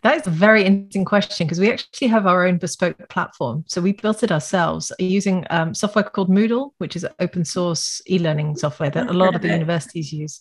That 0.02 0.16
is 0.16 0.26
a 0.26 0.30
very 0.30 0.64
interesting 0.64 1.04
question 1.04 1.46
because 1.46 1.60
we 1.60 1.72
actually 1.72 2.08
have 2.08 2.26
our 2.26 2.46
own 2.46 2.58
bespoke 2.58 3.08
platform. 3.08 3.64
So 3.66 3.80
we 3.80 3.92
built 3.92 4.22
it 4.22 4.32
ourselves 4.32 4.92
using 4.98 5.46
um, 5.50 5.74
software 5.74 6.04
called 6.04 6.30
Moodle, 6.30 6.70
which 6.78 6.96
is 6.96 7.06
open 7.20 7.44
source 7.44 8.00
e-learning 8.08 8.56
software 8.56 8.90
that 8.90 9.08
a 9.08 9.12
lot 9.12 9.34
of 9.34 9.42
the 9.42 9.48
universities 9.48 10.12
use. 10.12 10.40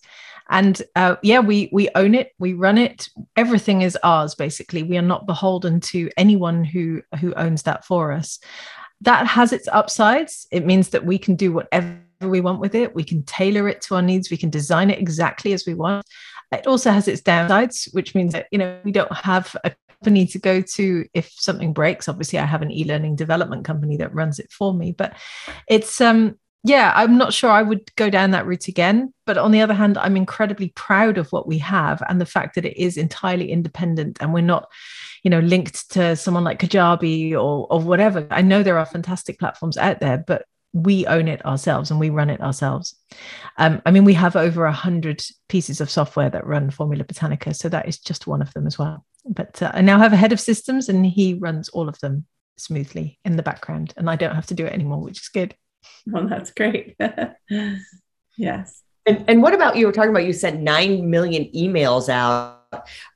And 0.50 0.82
uh, 0.96 1.16
yeah, 1.24 1.40
we 1.40 1.70
we 1.72 1.90
own 1.96 2.14
it, 2.14 2.32
we 2.38 2.54
run 2.54 2.78
it. 2.78 3.10
Everything 3.36 3.82
is 3.82 3.98
ours. 4.04 4.36
Basically, 4.36 4.84
we 4.84 4.98
are 4.98 5.02
not 5.02 5.26
beholden 5.26 5.80
to 5.82 6.10
anyone 6.18 6.64
who 6.64 7.02
who 7.20 7.34
owns 7.34 7.64
that 7.64 7.86
for 7.86 8.12
us. 8.12 8.40
That 9.02 9.28
has 9.28 9.52
its 9.52 9.68
upsides. 9.68 10.48
It 10.52 10.66
means 10.66 10.90
that 10.90 11.06
we 11.06 11.18
can 11.18 11.36
do 11.36 11.52
whatever 11.52 11.98
we 12.22 12.42
want 12.42 12.60
with 12.60 12.76
it. 12.76 12.96
We 12.96 13.04
can 13.04 13.24
tailor 13.24 13.68
it 13.68 13.82
to 13.82 13.96
our 13.96 14.02
needs. 14.02 14.30
We 14.30 14.38
can 14.38 14.50
design 14.50 14.90
it 14.90 15.00
exactly 15.00 15.54
as 15.54 15.66
we 15.66 15.74
want. 15.74 16.06
It 16.52 16.68
also 16.68 16.92
has 16.92 17.08
its 17.08 17.22
downsides, 17.22 17.94
which 17.94 18.16
means 18.16 18.34
that 18.34 18.48
you 18.52 18.58
know 18.58 18.80
we 18.84 18.92
don't 18.92 19.12
have 19.16 19.56
a 19.64 19.74
company 19.90 20.28
to 20.28 20.40
go 20.40 20.62
to 20.62 21.06
if 21.14 21.32
something 21.32 21.74
breaks. 21.74 22.08
Obviously, 22.08 22.40
I 22.40 22.46
have 22.46 22.62
an 22.62 22.72
e-learning 22.72 23.16
development 23.16 23.66
company 23.66 23.98
that 23.98 24.14
runs 24.14 24.40
it 24.40 24.52
for 24.52 24.74
me, 24.74 24.92
but 24.92 25.16
it's 25.68 26.00
um 26.02 26.38
yeah, 26.68 26.92
I'm 26.96 27.16
not 27.20 27.32
sure 27.32 27.52
I 27.52 27.62
would 27.62 27.96
go 27.96 28.10
down 28.10 28.32
that 28.32 28.48
route 28.48 28.68
again. 28.68 29.14
But 29.28 29.38
on 29.38 29.52
the 29.52 29.62
other 29.62 29.76
hand, 29.76 30.00
I'm 30.00 30.18
incredibly 30.18 30.70
proud 30.70 31.20
of 31.20 31.32
what 31.32 31.48
we 31.48 31.60
have 31.60 32.02
and 32.10 32.20
the 32.20 32.26
fact 32.26 32.56
that 32.56 32.66
it 32.66 32.76
is 32.76 32.98
entirely 32.98 33.52
independent 33.52 34.18
and 34.20 34.34
we're 34.34 34.42
not, 34.42 34.68
you 35.22 35.30
know, 35.30 35.42
linked 35.42 35.92
to 35.92 36.16
someone 36.16 36.44
like 36.44 36.60
Kajabi 36.60 37.34
or 37.34 37.68
or 37.70 37.80
whatever. 37.80 38.26
I 38.32 38.42
know 38.42 38.64
there 38.64 38.80
are 38.80 38.86
fantastic 38.86 39.38
platforms 39.38 39.78
out 39.78 40.00
there, 40.00 40.18
but 40.18 40.46
we 40.76 41.08
own 41.08 41.30
it 41.30 41.44
ourselves 41.46 41.90
and 41.90 42.00
we 42.02 42.10
run 42.10 42.30
it 42.30 42.42
ourselves. 42.42 42.96
Um, 43.58 43.82
I 43.86 43.92
mean, 43.92 44.04
we 44.04 44.14
have 44.16 44.36
over 44.36 44.66
a 44.66 44.74
hundred 44.74 45.24
pieces 45.48 45.80
of 45.80 45.90
software 45.90 46.30
that 46.30 46.46
run 46.46 46.70
Formula 46.70 47.06
Botanica, 47.06 47.56
so 47.56 47.70
that 47.70 47.88
is 47.88 47.98
just 47.98 48.28
one 48.28 48.42
of 48.42 48.54
them 48.54 48.68
as 48.68 48.78
well. 48.78 49.06
But 49.26 49.62
uh, 49.62 49.72
I 49.74 49.80
now 49.80 49.98
have 50.00 50.12
a 50.12 50.18
head 50.18 50.34
of 50.34 50.40
systems, 50.40 50.90
and 50.90 51.06
he 51.06 51.36
runs 51.36 51.70
all 51.70 51.88
of 51.88 51.98
them 52.02 52.26
smoothly 52.58 53.20
in 53.24 53.38
the 53.38 53.44
background, 53.44 53.94
and 53.96 54.10
I 54.10 54.18
don't 54.18 54.36
have 54.36 54.48
to 54.48 54.54
do 54.54 54.66
it 54.66 54.74
anymore, 54.74 55.00
which 55.00 55.22
is 55.22 55.30
good. 55.30 55.56
Well, 56.06 56.28
that's 56.28 56.52
great. 56.52 56.98
yes. 58.38 58.84
And, 59.06 59.24
and 59.30 59.42
what 59.42 59.54
about 59.54 59.78
you 59.78 59.86
were 59.86 59.94
talking 59.94 60.10
about 60.10 60.26
you 60.26 60.34
sent 60.34 60.62
9 60.62 61.10
million 61.10 61.46
emails 61.56 62.10
out. 62.10 62.65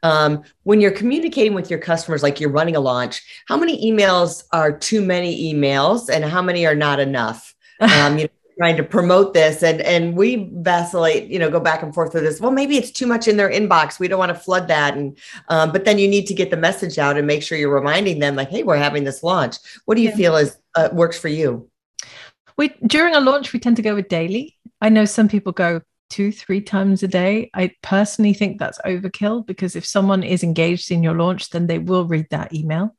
Um, 0.03 0.43
when 0.63 0.81
you're 0.81 0.91
communicating 0.91 1.53
with 1.53 1.69
your 1.69 1.79
customers, 1.79 2.23
like 2.23 2.39
you're 2.39 2.51
running 2.51 2.75
a 2.75 2.79
launch, 2.79 3.21
how 3.47 3.57
many 3.57 3.91
emails 3.91 4.43
are 4.51 4.71
too 4.77 5.01
many 5.01 5.53
emails 5.53 6.09
and 6.09 6.23
how 6.25 6.41
many 6.41 6.65
are 6.65 6.75
not 6.75 6.99
enough? 6.99 7.53
Um, 7.81 8.17
you 8.17 8.25
know, 8.25 8.29
trying 8.57 8.75
to 8.75 8.83
promote 8.83 9.33
this 9.33 9.63
and 9.63 9.79
and 9.79 10.17
we 10.17 10.49
vacillate, 10.55 11.29
you 11.31 11.39
know, 11.39 11.49
go 11.49 11.61
back 11.61 11.81
and 11.81 11.93
forth 11.93 12.13
with 12.13 12.23
this. 12.23 12.41
Well, 12.41 12.51
maybe 12.51 12.75
it's 12.75 12.91
too 12.91 13.07
much 13.07 13.25
in 13.29 13.37
their 13.37 13.49
inbox. 13.49 13.99
We 13.99 14.09
don't 14.09 14.19
want 14.19 14.35
to 14.35 14.37
flood 14.37 14.67
that. 14.67 14.97
And 14.97 15.17
um, 15.47 15.71
but 15.71 15.85
then 15.85 15.97
you 15.97 16.09
need 16.09 16.27
to 16.27 16.33
get 16.33 16.51
the 16.51 16.57
message 16.57 16.97
out 16.97 17.15
and 17.17 17.25
make 17.25 17.41
sure 17.41 17.57
you're 17.57 17.73
reminding 17.73 18.19
them, 18.19 18.35
like, 18.35 18.49
hey, 18.49 18.63
we're 18.63 18.75
having 18.75 19.05
this 19.05 19.23
launch. 19.23 19.55
What 19.85 19.95
do 19.95 20.01
you 20.01 20.09
Yeah. 20.09 20.17
feel 20.17 20.35
is 20.35 20.57
uh, 20.75 20.89
works 20.91 21.17
for 21.17 21.29
you? 21.29 21.69
We 22.57 22.73
during 22.85 23.15
a 23.15 23.21
launch, 23.21 23.53
we 23.53 23.59
tend 23.59 23.77
to 23.77 23.81
go 23.81 23.95
with 23.95 24.09
daily. 24.09 24.57
I 24.81 24.89
know 24.89 25.05
some 25.05 25.29
people 25.29 25.53
go 25.53 25.81
two, 26.09 26.31
three 26.31 26.61
times 26.61 27.03
a 27.03 27.07
day. 27.07 27.49
I 27.53 27.71
personally 27.81 28.33
think 28.33 28.59
that's 28.59 28.79
overkill 28.79 29.45
because 29.45 29.75
if 29.75 29.85
someone 29.85 30.23
is 30.23 30.43
engaged 30.43 30.91
in 30.91 31.03
your 31.03 31.13
launch, 31.13 31.49
then 31.49 31.67
they 31.67 31.79
will 31.79 32.05
read 32.05 32.27
that 32.31 32.53
email. 32.53 32.95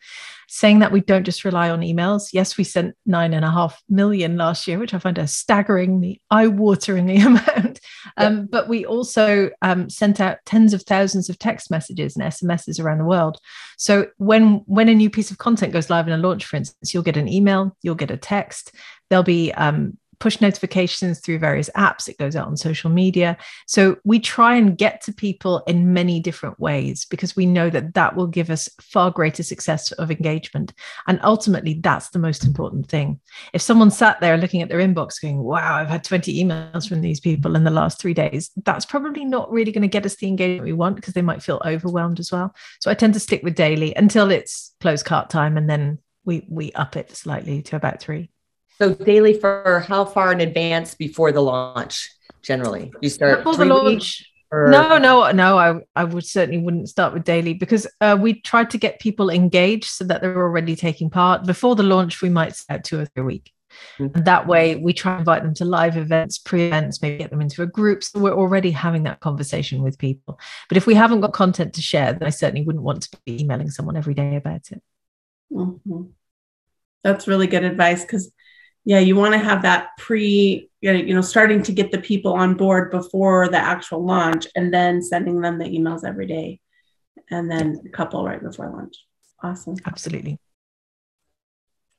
Saying 0.49 0.81
that 0.81 0.90
we 0.90 1.01
don't 1.01 1.25
just 1.25 1.44
rely 1.44 1.70
on 1.70 1.81
emails. 1.81 2.31
Yes, 2.33 2.57
we 2.57 2.64
sent 2.64 2.96
nine 3.07 3.35
and 3.35 3.44
a 3.44 3.51
half 3.51 3.81
million 3.88 4.37
last 4.37 4.66
year, 4.66 4.79
which 4.79 4.94
I 4.94 4.99
find 4.99 5.16
a 5.16 5.29
staggeringly, 5.29 6.20
eye-wateringly 6.31 7.25
amount. 7.27 7.81
Um, 8.16 8.46
but 8.46 8.68
we 8.68 8.85
also 8.85 9.51
um, 9.62 9.88
sent 9.88 10.20
out 10.20 10.38
tens 10.46 10.75
of 10.75 10.83
thousands 10.83 11.29
of 11.29 11.38
text 11.38 11.70
messages 11.70 12.16
and 12.16 12.25
SMSs 12.25 12.83
around 12.83 12.99
the 12.99 13.05
world. 13.05 13.38
So 13.77 14.09
when 14.16 14.62
when 14.66 14.88
a 14.88 14.94
new 14.94 15.09
piece 15.09 15.31
of 15.31 15.38
content 15.38 15.73
goes 15.73 15.88
live 15.88 16.09
in 16.09 16.14
a 16.14 16.18
launch, 16.18 16.44
for 16.44 16.57
instance, 16.57 16.92
you'll 16.92 17.05
get 17.05 17.16
an 17.16 17.29
email, 17.29 17.77
you'll 17.83 17.94
get 17.94 18.11
a 18.11 18.16
text. 18.16 18.73
There'll 19.09 19.23
be 19.23 19.53
um, 19.53 19.99
push 20.20 20.40
notifications 20.40 21.18
through 21.18 21.38
various 21.38 21.70
apps. 21.70 22.09
It 22.09 22.18
goes 22.18 22.37
out 22.37 22.46
on 22.46 22.56
social 22.56 22.90
media. 22.90 23.37
So 23.66 23.96
we 24.04 24.20
try 24.20 24.54
and 24.54 24.76
get 24.76 25.00
to 25.02 25.12
people 25.12 25.62
in 25.66 25.92
many 25.92 26.20
different 26.20 26.61
ways 26.61 27.06
because 27.06 27.35
we 27.35 27.46
know 27.46 27.70
that 27.70 27.94
that 27.94 28.14
will 28.14 28.26
give 28.26 28.50
us 28.50 28.68
far 28.80 29.11
greater 29.11 29.42
success 29.42 29.90
of 29.92 30.11
engagement. 30.11 30.72
And 31.06 31.18
ultimately, 31.24 31.74
that's 31.74 32.11
the 32.11 32.18
most 32.18 32.44
important 32.44 32.87
thing. 32.87 33.18
If 33.52 33.62
someone 33.62 33.90
sat 33.90 34.20
there 34.20 34.37
looking 34.37 34.62
at 34.62 34.68
their 34.68 34.78
inbox 34.78 35.20
going, 35.20 35.42
wow, 35.42 35.76
I've 35.76 35.88
had 35.88 36.04
20 36.04 36.44
emails 36.44 36.88
from 36.88 37.00
these 37.00 37.18
people 37.18 37.56
in 37.56 37.64
the 37.64 37.70
last 37.70 38.00
three 38.00 38.14
days, 38.14 38.50
that's 38.64 38.85
probably 38.85 39.24
not 39.24 39.50
really 39.50 39.72
going 39.72 39.83
to 39.83 39.88
get 39.88 40.06
us 40.06 40.16
the 40.16 40.28
engagement 40.28 40.64
we 40.64 40.72
want 40.74 40.96
because 40.96 41.14
they 41.14 41.22
might 41.22 41.42
feel 41.42 41.62
overwhelmed 41.64 42.20
as 42.20 42.30
well. 42.30 42.54
So 42.80 42.90
I 42.90 42.94
tend 42.94 43.14
to 43.14 43.20
stick 43.20 43.42
with 43.42 43.54
daily 43.54 43.94
until 43.96 44.30
it's 44.30 44.74
close 44.80 45.02
cart 45.02 45.30
time 45.30 45.56
and 45.56 45.68
then 45.68 45.98
we 46.24 46.46
we 46.48 46.70
up 46.72 46.96
it 46.96 47.16
slightly 47.16 47.62
to 47.62 47.76
about 47.76 48.00
three. 48.00 48.30
So 48.81 48.95
daily 48.95 49.35
for 49.38 49.85
how 49.87 50.07
far 50.07 50.33
in 50.33 50.40
advance 50.40 50.95
before 50.95 51.33
the 51.33 51.43
launch? 51.43 52.11
Generally, 52.43 52.93
you 53.03 53.11
start 53.11 53.38
Before 53.38 53.55
the 53.57 53.66
launch, 53.66 54.25
or- 54.51 54.71
No, 54.71 54.97
no, 54.97 55.31
no. 55.33 55.59
I, 55.59 55.81
I 55.95 56.05
would 56.05 56.25
certainly 56.25 56.62
wouldn't 56.62 56.88
start 56.88 57.12
with 57.12 57.25
daily 57.25 57.53
because 57.53 57.87
uh, 58.01 58.16
we 58.19 58.40
tried 58.40 58.71
to 58.71 58.79
get 58.79 58.99
people 58.99 59.29
engaged 59.29 59.85
so 59.90 60.05
that 60.05 60.23
they're 60.23 60.40
already 60.40 60.75
taking 60.77 61.11
part. 61.11 61.45
Before 61.45 61.77
the 61.77 61.83
launch, 61.83 62.23
we 62.23 62.31
might 62.31 62.57
set 62.57 62.85
two 62.85 62.99
or 63.01 63.05
three 63.05 63.21
a 63.23 63.25
week. 63.25 63.53
Mhm. 63.99 64.16
And 64.16 64.25
that 64.25 64.47
way, 64.47 64.77
we 64.77 64.95
try 64.95 65.12
and 65.12 65.21
invite 65.21 65.43
them 65.43 65.53
to 65.55 65.64
live 65.66 65.99
events, 65.99 66.38
pre 66.38 66.66
events, 66.69 67.03
maybe 67.03 67.19
get 67.19 67.31
them 67.31 67.43
into 67.43 67.62
a 67.62 67.66
group. 67.66 68.03
So 68.03 68.19
we're 68.19 68.33
already 68.33 68.71
having 68.71 69.03
that 69.03 69.21
conversation 69.21 69.83
with 69.83 69.99
people. 69.99 70.40
But 70.71 70.79
if 70.79 70.87
we 70.87 70.95
haven't 70.95 71.21
got 71.21 71.35
content 71.35 71.75
to 71.75 71.83
share, 71.83 72.14
then 72.14 72.27
I 72.27 72.31
certainly 72.31 72.62
wouldn't 72.64 72.83
want 72.85 73.03
to 73.03 73.19
be 73.27 73.43
emailing 73.43 73.71
someone 73.71 73.97
every 73.99 74.14
day 74.14 74.37
about 74.37 74.73
it. 74.73 74.83
Mhm. 75.53 76.09
That's 77.05 77.29
really 77.29 77.47
good 77.47 77.64
advice 77.64 78.03
because, 78.03 78.33
yeah, 78.85 78.99
you 78.99 79.16
want 79.16 79.35
to 79.35 79.38
have 79.38 79.62
that 79.62 79.88
pre, 79.99 80.71
you 80.81 81.14
know, 81.14 81.21
starting 81.21 81.62
to 81.64 81.73
get 81.73 81.90
the 81.90 82.01
people 82.01 82.33
on 82.33 82.55
board 82.55 82.90
before 82.90 83.49
the 83.49 83.59
actual 83.59 84.05
launch 84.05 84.47
and 84.57 84.73
then 84.73 85.03
sending 85.03 85.40
them 85.40 85.59
the 85.59 85.66
emails 85.66 86.05
every 86.05 86.27
day 86.27 86.61
and 87.31 87.51
then 87.51 87.81
a 87.87 87.88
couple 87.90 88.25
right 88.25 88.43
before 88.43 88.71
launch. 88.71 88.97
Awesome. 89.43 89.77
Absolutely. 89.87 90.38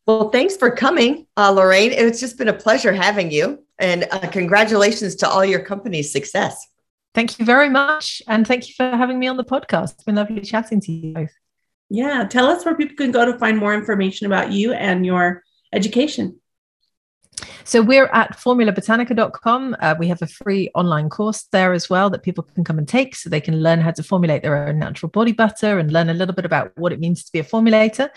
Well, 0.08 0.30
thanks 0.30 0.58
for 0.58 0.72
coming, 0.72 1.28
uh, 1.38 1.52
Lorraine. 1.52 1.92
It's 1.92 2.20
just 2.20 2.38
been 2.38 2.48
a 2.48 2.54
pleasure 2.54 2.92
having 2.92 3.32
you, 3.32 3.64
and 3.78 4.08
uh, 4.12 4.28
congratulations 4.28 5.16
to 5.18 5.30
all 5.30 5.46
your 5.46 5.64
company's 5.64 6.12
success. 6.12 6.68
Thank 7.14 7.38
you 7.40 7.46
very 7.46 7.70
much. 7.70 8.22
And 8.28 8.48
thank 8.48 8.68
you 8.68 8.74
for 8.76 8.90
having 8.90 9.20
me 9.20 9.28
on 9.28 9.38
the 9.38 9.44
podcast. 9.44 9.94
It's 9.94 10.04
been 10.04 10.16
lovely 10.16 10.42
chatting 10.42 10.82
to 10.82 10.92
you 10.92 11.14
both. 11.14 11.32
Yeah. 11.90 12.26
Tell 12.26 12.48
us 12.48 12.66
where 12.66 12.76
people 12.76 12.96
can 12.96 13.12
go 13.12 13.26
to 13.26 13.38
find 13.38 13.58
more 13.58 13.74
information 13.74 14.28
about 14.28 14.52
you 14.52 14.74
and 14.74 15.06
your 15.06 15.44
education. 15.74 16.41
So 17.64 17.82
we're 17.82 18.08
at 18.08 18.38
formulabotanica.com. 18.38 19.78
Uh, 19.80 19.96
we 19.98 20.08
have 20.08 20.22
a 20.22 20.28
free 20.28 20.70
online 20.76 21.10
course 21.10 21.44
there 21.52 21.74
as 21.74 21.90
well 21.90 22.10
that 22.10 22.24
people 22.24 22.44
can 22.44 22.64
come 22.64 22.78
and 22.78 22.88
take 22.88 23.16
so 23.16 23.30
they 23.30 23.42
can 23.42 23.62
learn 23.62 23.80
how 23.80 23.92
to 23.92 24.04
formulate 24.04 24.42
their 24.42 24.68
own 24.68 24.80
natural 24.80 25.10
body 25.10 25.32
butter 25.32 25.80
and 25.80 25.92
learn 25.92 26.10
a 26.10 26.14
little 26.14 26.36
bit 26.36 26.46
about 26.46 26.72
what 26.78 26.92
it 26.92 27.00
means 27.00 27.24
to 27.24 27.32
be 27.32 27.40
a 27.40 27.44
formulator. 27.44 28.10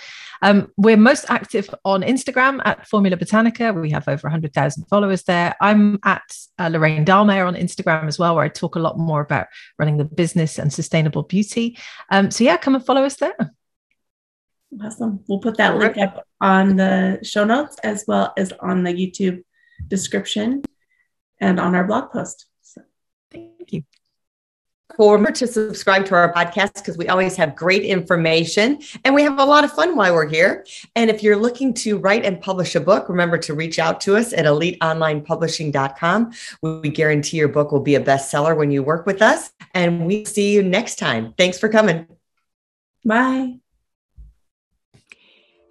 Um, 0.42 0.72
we're 0.76 0.96
most 0.96 1.26
active 1.28 1.72
on 1.84 2.02
Instagram 2.02 2.60
at 2.64 2.86
Formula 2.88 3.16
Botanica. 3.16 3.80
We 3.80 3.90
have 3.90 4.08
over 4.08 4.26
100,000 4.26 4.84
followers 4.86 5.22
there. 5.22 5.54
I'm 5.60 5.98
at 6.04 6.36
uh, 6.58 6.68
Lorraine 6.68 7.04
Dallmeier 7.04 7.46
on 7.46 7.54
Instagram 7.54 8.06
as 8.06 8.18
well, 8.18 8.34
where 8.34 8.44
I 8.44 8.48
talk 8.48 8.76
a 8.76 8.80
lot 8.80 8.98
more 8.98 9.20
about 9.20 9.46
running 9.78 9.98
the 9.98 10.04
business 10.04 10.58
and 10.58 10.72
sustainable 10.72 11.22
beauty. 11.22 11.78
Um, 12.10 12.30
so 12.30 12.44
yeah, 12.44 12.56
come 12.56 12.74
and 12.74 12.84
follow 12.84 13.04
us 13.04 13.16
there. 13.16 13.36
Awesome. 14.82 15.20
We'll 15.28 15.38
put 15.38 15.56
that 15.58 15.76
link 15.76 15.98
up 15.98 16.26
on 16.40 16.76
the 16.76 17.20
show 17.22 17.44
notes 17.44 17.76
as 17.84 18.04
well 18.06 18.32
as 18.36 18.52
on 18.60 18.82
the 18.82 18.92
YouTube 18.92 19.42
description 19.88 20.62
and 21.40 21.60
on 21.60 21.74
our 21.74 21.84
blog 21.84 22.10
post. 22.10 22.46
So 22.62 22.82
Thank 23.30 23.72
you. 23.72 23.84
remember 24.98 25.32
to 25.32 25.46
subscribe 25.46 26.06
to 26.06 26.14
our 26.14 26.32
podcast 26.32 26.74
because 26.74 26.96
we 26.96 27.08
always 27.08 27.36
have 27.36 27.54
great 27.54 27.82
information 27.82 28.80
and 29.04 29.14
we 29.14 29.22
have 29.22 29.38
a 29.38 29.44
lot 29.44 29.64
of 29.64 29.72
fun 29.72 29.96
while 29.96 30.14
we're 30.14 30.28
here. 30.28 30.66
And 30.96 31.10
if 31.10 31.22
you're 31.22 31.36
looking 31.36 31.72
to 31.74 31.98
write 31.98 32.24
and 32.24 32.40
publish 32.40 32.74
a 32.74 32.80
book, 32.80 33.08
remember 33.08 33.38
to 33.38 33.54
reach 33.54 33.78
out 33.78 34.00
to 34.02 34.16
us 34.16 34.32
at 34.32 34.44
eliteonlinepublishing.com. 34.44 36.32
We 36.62 36.88
guarantee 36.88 37.36
your 37.36 37.48
book 37.48 37.70
will 37.70 37.80
be 37.80 37.94
a 37.94 38.00
bestseller 38.00 38.56
when 38.56 38.70
you 38.70 38.82
work 38.82 39.06
with 39.06 39.22
us. 39.22 39.52
And 39.72 40.06
we 40.06 40.24
see 40.24 40.52
you 40.52 40.62
next 40.62 40.96
time. 40.96 41.34
Thanks 41.36 41.58
for 41.58 41.68
coming. 41.68 42.06
Bye. 43.04 43.63